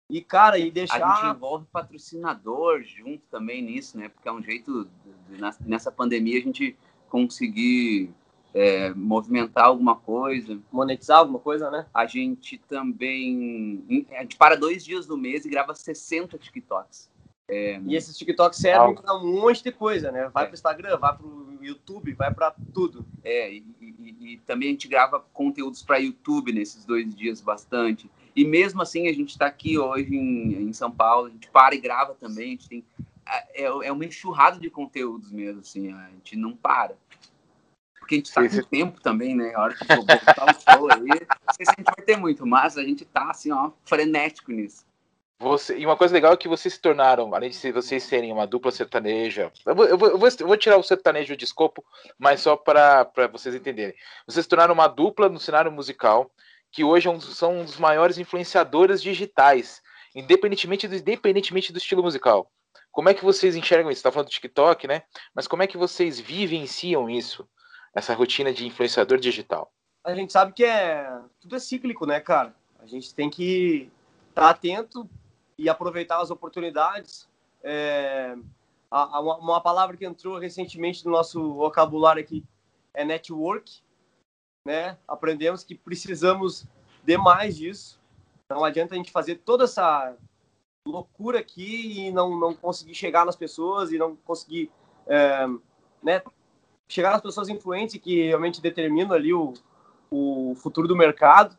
[0.09, 1.03] E, cara, e deixar.
[1.03, 4.09] A gente envolve patrocinador junto também nisso, né?
[4.09, 4.87] Porque é um jeito,
[5.29, 6.77] de, nessa pandemia, a gente
[7.09, 8.13] conseguir
[8.53, 10.59] é, movimentar alguma coisa.
[10.71, 11.87] Monetizar alguma coisa, né?
[11.93, 14.05] A gente também.
[14.11, 17.09] A gente para dois dias do mês e grava 60 TikToks.
[17.47, 17.79] É...
[17.85, 20.29] E esses TikToks servem para um monte de coisa, né?
[20.33, 20.47] Vai é.
[20.47, 23.05] para o Instagram, vai para o YouTube, vai para tudo.
[23.23, 28.09] É, e, e, e, também a gente grava conteúdos para YouTube nesses dois dias bastante.
[28.35, 31.75] E mesmo assim, a gente está aqui hoje em, em, São Paulo, a gente para
[31.75, 32.85] e grava também, a gente tem.
[33.25, 36.97] É, é uma enxurrada de conteúdos mesmo, assim, a gente não para.
[37.99, 39.53] Porque a gente está com tempo também, né?
[39.55, 42.17] A hora que for botar o show aí, não sei se a gente vai ter
[42.17, 44.85] muito, mas a gente tá assim, ó, frenético nisso.
[45.43, 48.47] Você, e uma coisa legal é que vocês se tornaram, além de vocês serem uma
[48.47, 51.83] dupla sertaneja, eu vou, eu vou, eu vou, tirar o sertanejo de escopo,
[52.17, 53.93] mas só para vocês entenderem.
[54.25, 56.31] Vocês se tornaram uma dupla no cenário musical,
[56.71, 59.81] que hoje é são um dos maiores influenciadores digitais,
[60.15, 62.49] independentemente do, independentemente do estilo musical.
[62.91, 63.99] Como é que vocês enxergam isso?
[63.99, 65.03] Está falando do TikTok, né?
[65.35, 67.47] Mas como é que vocês vivenciam isso?
[67.93, 69.71] essa rotina de influenciador digital?
[70.03, 71.07] A gente sabe que é
[71.39, 72.53] tudo é cíclico, né, cara?
[72.79, 73.89] A gente tem que
[74.29, 75.09] estar tá atento
[75.57, 77.29] e aproveitar as oportunidades.
[77.63, 78.35] É,
[78.91, 82.43] uma palavra que entrou recentemente no nosso vocabulário aqui
[82.93, 83.81] é network,
[84.65, 84.97] né?
[85.07, 86.65] Aprendemos que precisamos
[87.03, 87.99] de mais disso.
[88.49, 90.15] Não adianta a gente fazer toda essa
[90.87, 94.69] loucura aqui e não, não conseguir chegar nas pessoas e não conseguir
[95.07, 95.47] é,
[96.03, 96.21] né,
[96.87, 99.53] chegar nas pessoas influentes que realmente determinam ali o,
[100.11, 101.57] o futuro do mercado.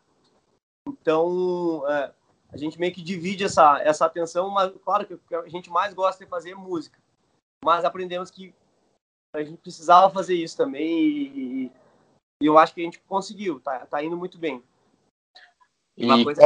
[0.86, 2.12] Então, é,
[2.54, 5.68] a gente meio que divide essa, essa atenção, mas claro que o que a gente
[5.70, 6.96] mais gosta de fazer é música.
[7.64, 8.54] Mas aprendemos que
[9.34, 11.72] a gente precisava fazer isso também e,
[12.40, 14.62] e eu acho que a gente conseguiu, tá, tá indo muito bem.
[15.96, 16.40] E uma coisa,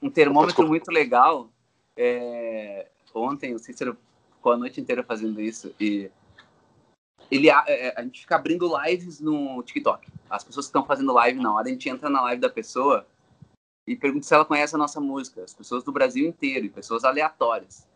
[0.00, 1.50] um termômetro muito legal,
[1.96, 3.98] é, ontem o Cícero
[4.36, 6.08] ficou a noite inteira fazendo isso e
[7.28, 10.08] ele, a, é, a, gente fica abrindo lives no TikTok.
[10.30, 13.04] As pessoas que estão fazendo live na hora, a gente entra na live da pessoa
[13.88, 15.42] e pergunta se ela conhece a nossa música.
[15.42, 17.88] As pessoas do Brasil inteiro e pessoas aleatórias.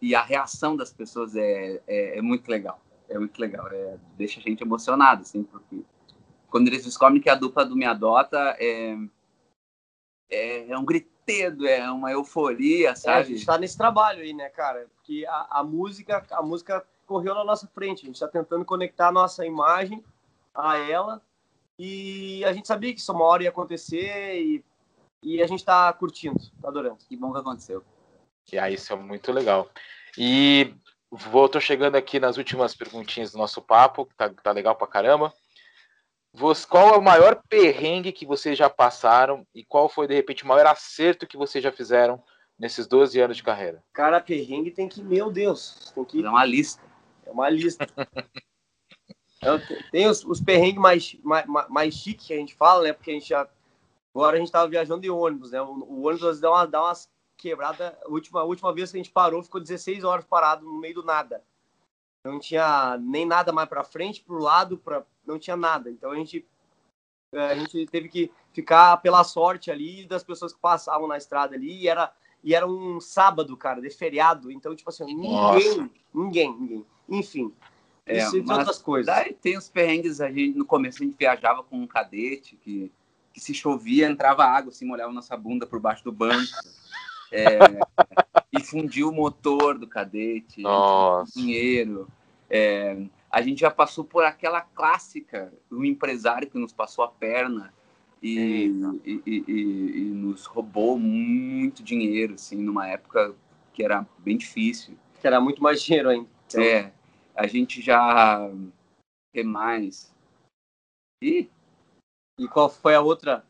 [0.00, 2.80] E a reação das pessoas é, é, é muito legal.
[3.08, 3.68] É muito legal.
[3.68, 5.84] É, deixa a gente emocionado, assim, porque
[6.50, 8.96] quando eles descobrem que a dupla do Me Adota é,
[10.28, 13.16] é, é um gritedo, é uma euforia, sabe?
[13.16, 14.88] É, a gente tá nesse trabalho aí, né, cara?
[14.96, 18.02] Porque a, a música, a música correu na nossa frente.
[18.02, 20.02] A gente está tentando conectar a nossa imagem
[20.52, 21.22] a ela
[21.78, 24.64] e a gente sabia que isso uma hora ia acontecer e,
[25.22, 26.98] e a gente está curtindo, tá adorando.
[27.08, 27.84] Que bom que aconteceu.
[28.52, 29.70] E aí, isso é muito legal.
[30.18, 30.74] E
[31.10, 35.32] vou, tô chegando aqui nas últimas perguntinhas do nosso papo, tá, tá legal pra caramba.
[36.68, 40.48] Qual é o maior perrengue que vocês já passaram e qual foi, de repente, o
[40.48, 42.22] maior acerto que vocês já fizeram
[42.58, 43.84] nesses 12 anos de carreira?
[43.92, 46.24] Cara, perrengue tem que, meu Deus, tem que.
[46.24, 46.82] É uma lista.
[47.26, 47.86] É uma lista.
[49.42, 52.92] Então, tem os, os perrengues mais, mais, mais chiques que a gente fala, né?
[52.92, 53.48] Porque a gente já.
[54.14, 55.62] Agora a gente estava viajando de ônibus, né?
[55.62, 57.92] O, o ônibus dá, uma, dá umas quebradas.
[58.04, 60.94] A última, a última vez que a gente parou, ficou 16 horas parado no meio
[60.94, 61.42] do nada.
[62.24, 65.04] Não tinha nem nada mais para frente, para o lado, pra...
[65.26, 65.90] não tinha nada.
[65.90, 66.46] Então a gente,
[67.32, 71.56] é, a gente teve que ficar pela sorte ali das pessoas que passavam na estrada
[71.56, 71.82] ali.
[71.82, 72.12] E era,
[72.44, 74.52] e era um sábado, cara, de feriado.
[74.52, 75.90] Então, tipo assim, ninguém, Nossa.
[76.14, 76.86] ninguém, ninguém.
[77.08, 77.52] Enfim.
[78.06, 79.06] É, isso e outras coisas.
[79.06, 82.90] Daí tem os perrengues, a gente, no começo a gente viajava com um cadete que,
[83.32, 86.42] que se chovia, entrava água, assim, molhava nossa bunda por baixo do banco.
[87.34, 87.58] É,
[88.52, 90.62] e fundiu o motor do cadete,
[91.34, 92.06] dinheiro.
[92.50, 97.72] É, a gente já passou por aquela clássica, o empresário que nos passou a perna
[98.22, 98.70] e,
[99.02, 103.34] e, e, e, nos roubou muito dinheiro, assim, numa época
[103.72, 104.94] que era bem difícil.
[105.18, 106.28] Que era muito mais dinheiro ainda.
[106.46, 106.62] Então...
[106.62, 106.92] É,
[107.34, 108.50] a gente já
[109.32, 110.14] tem mais.
[111.22, 111.48] E
[112.38, 113.44] e qual foi a outra?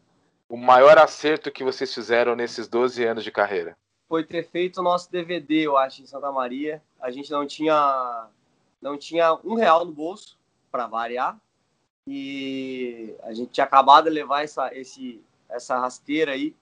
[0.48, 3.76] O maior acerto que vocês fizeram nesses 12 anos de carreira?
[4.08, 6.82] Foi ter feito o nosso DVD, eu acho, em Santa Maria.
[7.00, 8.28] A gente não tinha
[8.80, 10.36] não tinha um real no bolso
[10.70, 11.40] para variar
[12.06, 16.54] e a gente tinha acabado de levar essa esse essa rasteira aí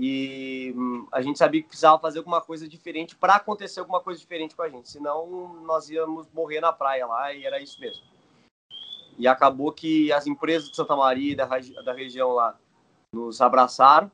[0.00, 4.18] e hum, a gente sabia que precisava fazer alguma coisa diferente para acontecer alguma coisa
[4.18, 8.02] diferente com a gente, senão nós íamos morrer na praia lá e era isso mesmo.
[9.18, 11.46] E acabou que as empresas de Santa Maria da,
[11.84, 12.58] da região lá
[13.14, 14.10] nos abraçaram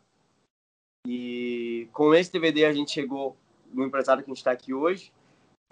[1.06, 3.36] e com esse DVD a gente chegou
[3.72, 5.12] no empresário que a gente está aqui hoje.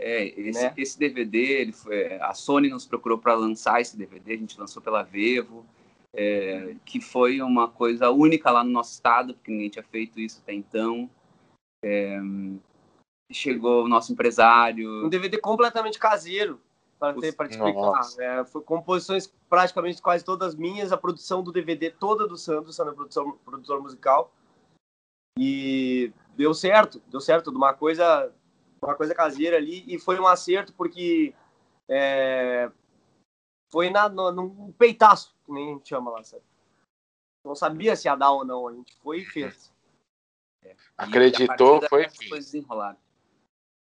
[0.00, 0.72] É, esse, né?
[0.76, 4.80] esse DVD, ele foi, a Sony nos procurou para lançar esse DVD, a gente lançou
[4.80, 5.66] pela Vevo
[6.14, 10.40] é, que foi uma coisa única lá no nosso estado, porque ninguém tinha feito isso
[10.42, 11.08] até então.
[11.84, 12.18] É,
[13.32, 15.06] chegou o nosso empresário.
[15.06, 16.60] Um DVD completamente caseiro.
[16.98, 18.00] Para te, te explicar.
[18.18, 22.92] É, foi composições praticamente quase todas minhas, a produção do DVD toda do Sandro, Sandro
[22.92, 24.32] é produção, produtor musical.
[25.38, 28.32] E deu certo, deu certo, de uma coisa,
[28.82, 31.32] uma coisa caseira ali, e foi um acerto porque
[31.88, 32.70] é,
[33.70, 36.42] foi na, no, num peitaço, que nem a gente chama lá, sabe?
[37.44, 39.72] Não sabia se ia dar ou não, a gente foi e fez.
[40.64, 40.74] É.
[40.98, 42.08] Acreditou, foi.
[42.28, 42.98] Coisas enrolaram.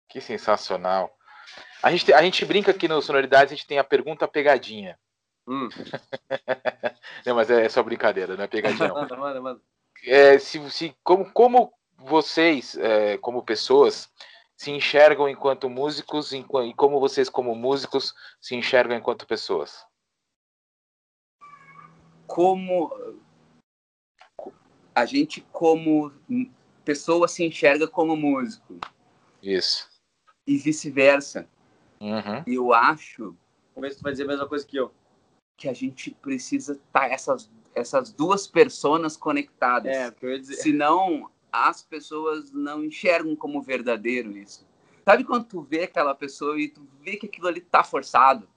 [0.08, 1.16] Que sensacional.
[1.82, 4.98] A gente, a gente brinca aqui no Sonoridades, a gente tem a pergunta pegadinha.
[5.46, 5.68] Hum.
[7.26, 8.88] não, mas é, é, só brincadeira, não é pegadinha.
[8.88, 8.94] Não.
[9.02, 9.60] manda, manda, manda.
[10.04, 14.10] É, se, se, como, como vocês, é, como pessoas,
[14.56, 16.44] se enxergam enquanto músicos e
[16.76, 19.84] como vocês, como músicos, se enxergam enquanto pessoas?
[22.26, 22.92] Como
[24.94, 26.12] a gente, como
[26.84, 28.78] pessoa, se enxerga como músico.
[29.42, 29.91] Isso.
[30.46, 31.48] E vice-versa.
[32.00, 32.42] Uhum.
[32.46, 33.36] Eu acho.
[33.90, 34.92] Se tu vai dizer a mesma coisa que eu.
[35.56, 39.94] Que a gente precisa estar tá essas, essas duas personas conectadas.
[39.94, 40.56] É, eu ia dizer.
[40.56, 44.66] Senão as pessoas não enxergam como verdadeiro isso.
[45.04, 48.48] Sabe quando tu vê aquela pessoa e tu vê que aquilo ali tá forçado?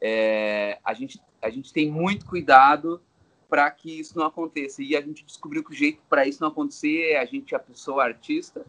[0.00, 3.02] É, a, gente, a gente tem muito cuidado
[3.48, 4.82] para que isso não aconteça.
[4.82, 7.58] E a gente descobriu que o jeito para isso não acontecer é a gente, a
[7.58, 8.64] pessoa artista,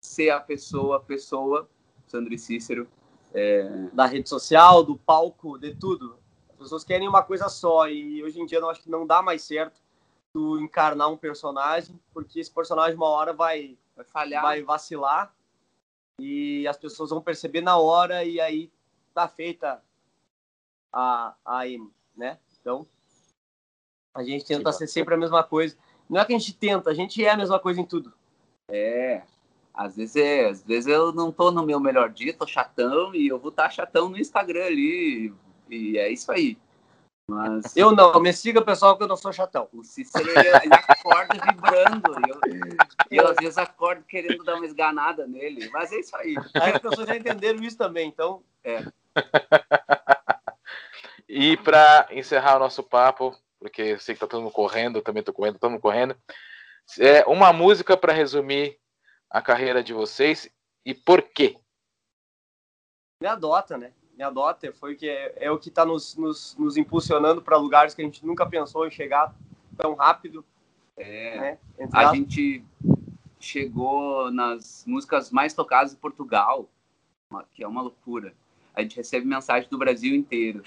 [0.00, 1.68] ser a pessoa, a pessoa,
[2.06, 2.88] Sandro e Cícero.
[3.32, 3.88] É...
[3.92, 6.18] Da rede social, do palco, de tudo.
[6.50, 9.22] As pessoas querem uma coisa só e hoje em dia eu acho que não dá
[9.22, 9.80] mais certo
[10.32, 15.34] tu encarnar um personagem, porque esse personagem uma hora vai, vai falhar, vai vacilar
[16.20, 18.70] e as pessoas vão perceber na hora e aí
[19.12, 19.82] tá feita
[20.92, 22.38] a, a M, né?
[22.60, 22.86] Então,
[24.14, 25.76] a gente tenta ser sempre a mesma coisa.
[26.08, 28.12] Não é que a gente tenta, a gente é a mesma coisa em tudo.
[28.68, 29.22] É,
[29.74, 33.28] às vezes, é, às vezes eu não tô no meu melhor dia, tô chatão e
[33.28, 35.32] eu vou estar tá chatão no Instagram ali.
[35.68, 36.58] E é isso aí.
[37.30, 37.76] Mas...
[37.76, 39.68] Eu não, me siga pessoal que eu não sou chatão.
[39.72, 42.12] O Cícero ele, ele acorda vibrando.
[43.08, 45.70] E eu, eu, às vezes acordo querendo dar uma esganada nele.
[45.70, 46.34] Mas é isso aí.
[46.60, 48.42] Aí as pessoas já entenderam isso também, então.
[48.64, 48.84] É.
[51.28, 55.02] e para encerrar o nosso papo, porque eu sei que tá todo mundo correndo, eu
[55.02, 56.16] também tô correndo, todo mundo correndo.
[56.98, 58.76] É uma música para resumir
[59.30, 60.50] a carreira de vocês
[60.84, 61.56] e por quê?
[63.22, 63.92] Me adota, né?
[64.16, 67.94] Me adota, foi que é, é o que está nos, nos, nos, impulsionando para lugares
[67.94, 69.34] que a gente nunca pensou em chegar
[69.76, 70.44] tão rápido.
[70.96, 71.58] É, né?
[71.92, 72.64] a gente
[73.38, 76.68] chegou nas músicas mais tocadas em Portugal,
[77.52, 78.34] que é uma loucura.
[78.74, 80.62] A gente recebe mensagem do Brasil inteiro.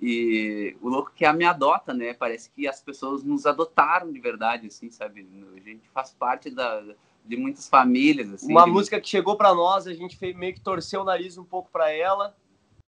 [0.00, 2.14] E o louco que é a me adota, né?
[2.14, 5.26] Parece que as pessoas nos adotaram de verdade, assim, sabe?
[5.56, 6.84] A gente faz parte da,
[7.28, 8.50] de muitas famílias, assim.
[8.50, 11.44] Uma música que chegou para nós, a gente fez, meio que torceu o nariz um
[11.44, 12.34] pouco para ela.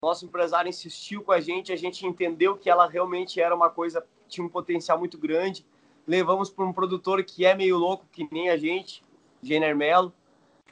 [0.03, 4.05] Nosso empresário insistiu com a gente, a gente entendeu que ela realmente era uma coisa,
[4.29, 5.65] tinha um potencial muito grande.
[6.07, 9.03] Levamos para um produtor que é meio louco, que nem a gente,
[9.43, 10.13] Jenner Mello.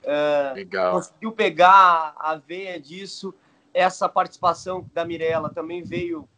[0.02, 0.92] Uh, Legal.
[0.92, 3.34] Conseguiu pegar a veia disso
[3.72, 6.28] essa participação da Mirella também veio.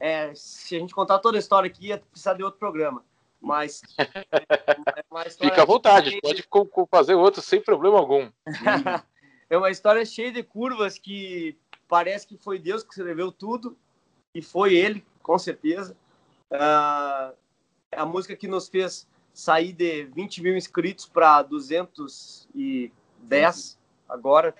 [0.00, 3.04] É, se a gente contar toda a história aqui, ia precisar de outro programa.
[3.44, 3.82] Mas.
[5.16, 6.48] É Fica à vontade, pode de...
[6.90, 8.28] fazer outro sem problema algum.
[9.48, 13.78] é uma história cheia de curvas que parece que foi Deus que escreveu tudo,
[14.34, 15.96] e foi Ele, com certeza.
[16.50, 17.32] Uh,
[17.92, 23.78] é a música que nos fez sair de 20 mil inscritos para 210
[24.08, 24.52] agora.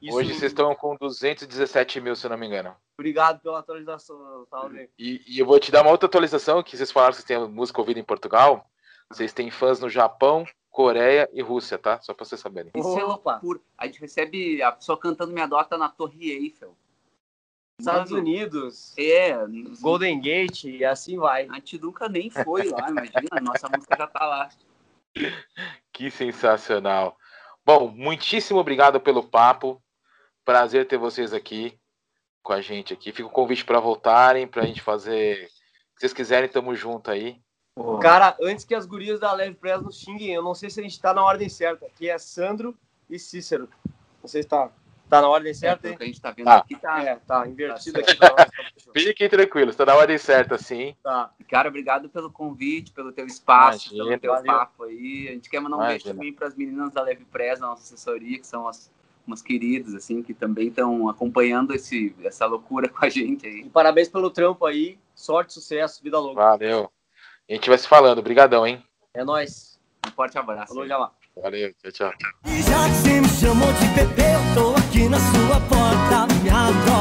[0.00, 0.16] Isso...
[0.16, 2.74] Hoje vocês estão com 217 mil, se não me engano.
[2.98, 4.88] Obrigado pela atualização, Salve.
[4.98, 7.48] E, e, eu vou te dar uma outra atualização, que vocês falaram que vocês têm
[7.48, 8.70] música ouvida em Portugal.
[9.10, 12.00] Vocês têm fãs no Japão, Coreia e Rússia, tá?
[12.00, 12.72] Só pra vocês saberem.
[12.74, 13.60] Isso é loucura.
[13.76, 16.76] A gente recebe a pessoa cantando Minha Dota na Torre Eiffel.
[17.80, 18.96] Estados Mano, Unidos.
[18.96, 19.36] É.
[19.80, 21.48] Golden Gate e assim vai.
[21.48, 23.28] A gente nunca nem foi lá, imagina.
[23.32, 24.48] A nossa música já tá lá.
[25.92, 27.16] Que sensacional.
[27.64, 29.82] Bom, muitíssimo obrigado pelo papo.
[30.44, 31.76] Prazer ter vocês aqui
[32.44, 33.10] com a gente aqui.
[33.10, 35.48] Fica o convite para voltarem, para a gente fazer.
[35.48, 37.40] Se vocês quiserem, tamo junto aí.
[38.00, 40.82] Cara, antes que as gurias da Leve Press nos xinguem, eu não sei se a
[40.82, 41.86] gente tá na ordem certa.
[41.86, 42.76] Aqui é Sandro
[43.10, 43.68] e Cícero.
[44.22, 44.70] Não sei se tá,
[45.08, 46.58] tá na ordem certa, é, que a gente tá vendo ah.
[46.58, 47.02] aqui, tá.
[47.02, 48.44] É, tá invertido tá aqui.
[48.44, 48.48] Tá
[48.92, 50.94] Fiquem tranquilos, tá na ordem certa, sim.
[51.02, 51.32] Tá.
[51.48, 54.46] Cara, obrigado pelo convite, pelo teu espaço, Imagina, pelo teu valeu.
[54.46, 55.28] papo aí.
[55.28, 55.98] A gente quer mandar um Imagina.
[55.98, 58.90] beijo também para as meninas da Leve Press, da nossa assessoria, que são as
[59.26, 63.60] umas queridas, assim, que também estão acompanhando esse, essa loucura com a gente aí.
[63.60, 64.98] E parabéns pelo trampo aí.
[65.14, 66.40] Sorte, sucesso, vida louca.
[66.40, 66.90] Valeu.
[67.48, 68.18] A gente vai se falando.
[68.18, 68.82] Obrigadão, hein?
[69.14, 69.78] É nóis.
[70.06, 70.68] Um forte abraço.
[70.68, 71.12] Falou, já lá.
[71.36, 72.12] Valeu, tchau, tchau.
[72.46, 76.50] E já que você me chamou de bebê, eu tô aqui na sua porta, me
[76.50, 76.93] adora.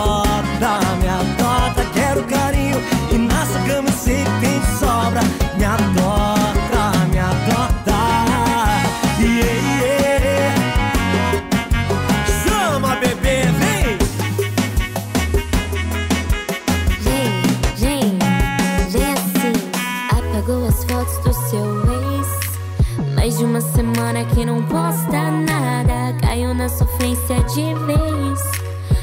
[23.53, 26.17] Uma semana que não posta nada.
[26.21, 28.41] Caiu na sofrência de vez.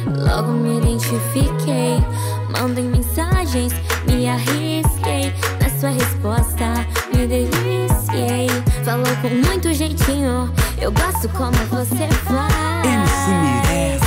[0.05, 2.05] Logo me identifiquei.
[2.49, 3.73] Mandei mensagens,
[4.09, 5.33] me arrisquei.
[5.61, 6.85] Na sua resposta,
[7.15, 8.49] me deliciei.
[8.85, 10.53] Falou com muito jeitinho.
[10.81, 14.01] Eu gosto como você faz.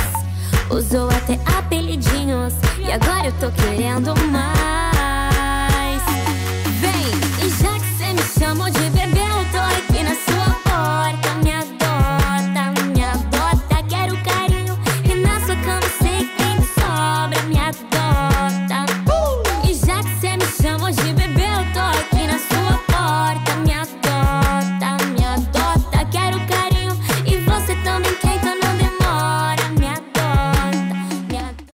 [0.68, 6.02] Usou até apelidinhos e agora eu tô querendo mais.
[6.80, 8.93] Vem, e já que cê me chamou de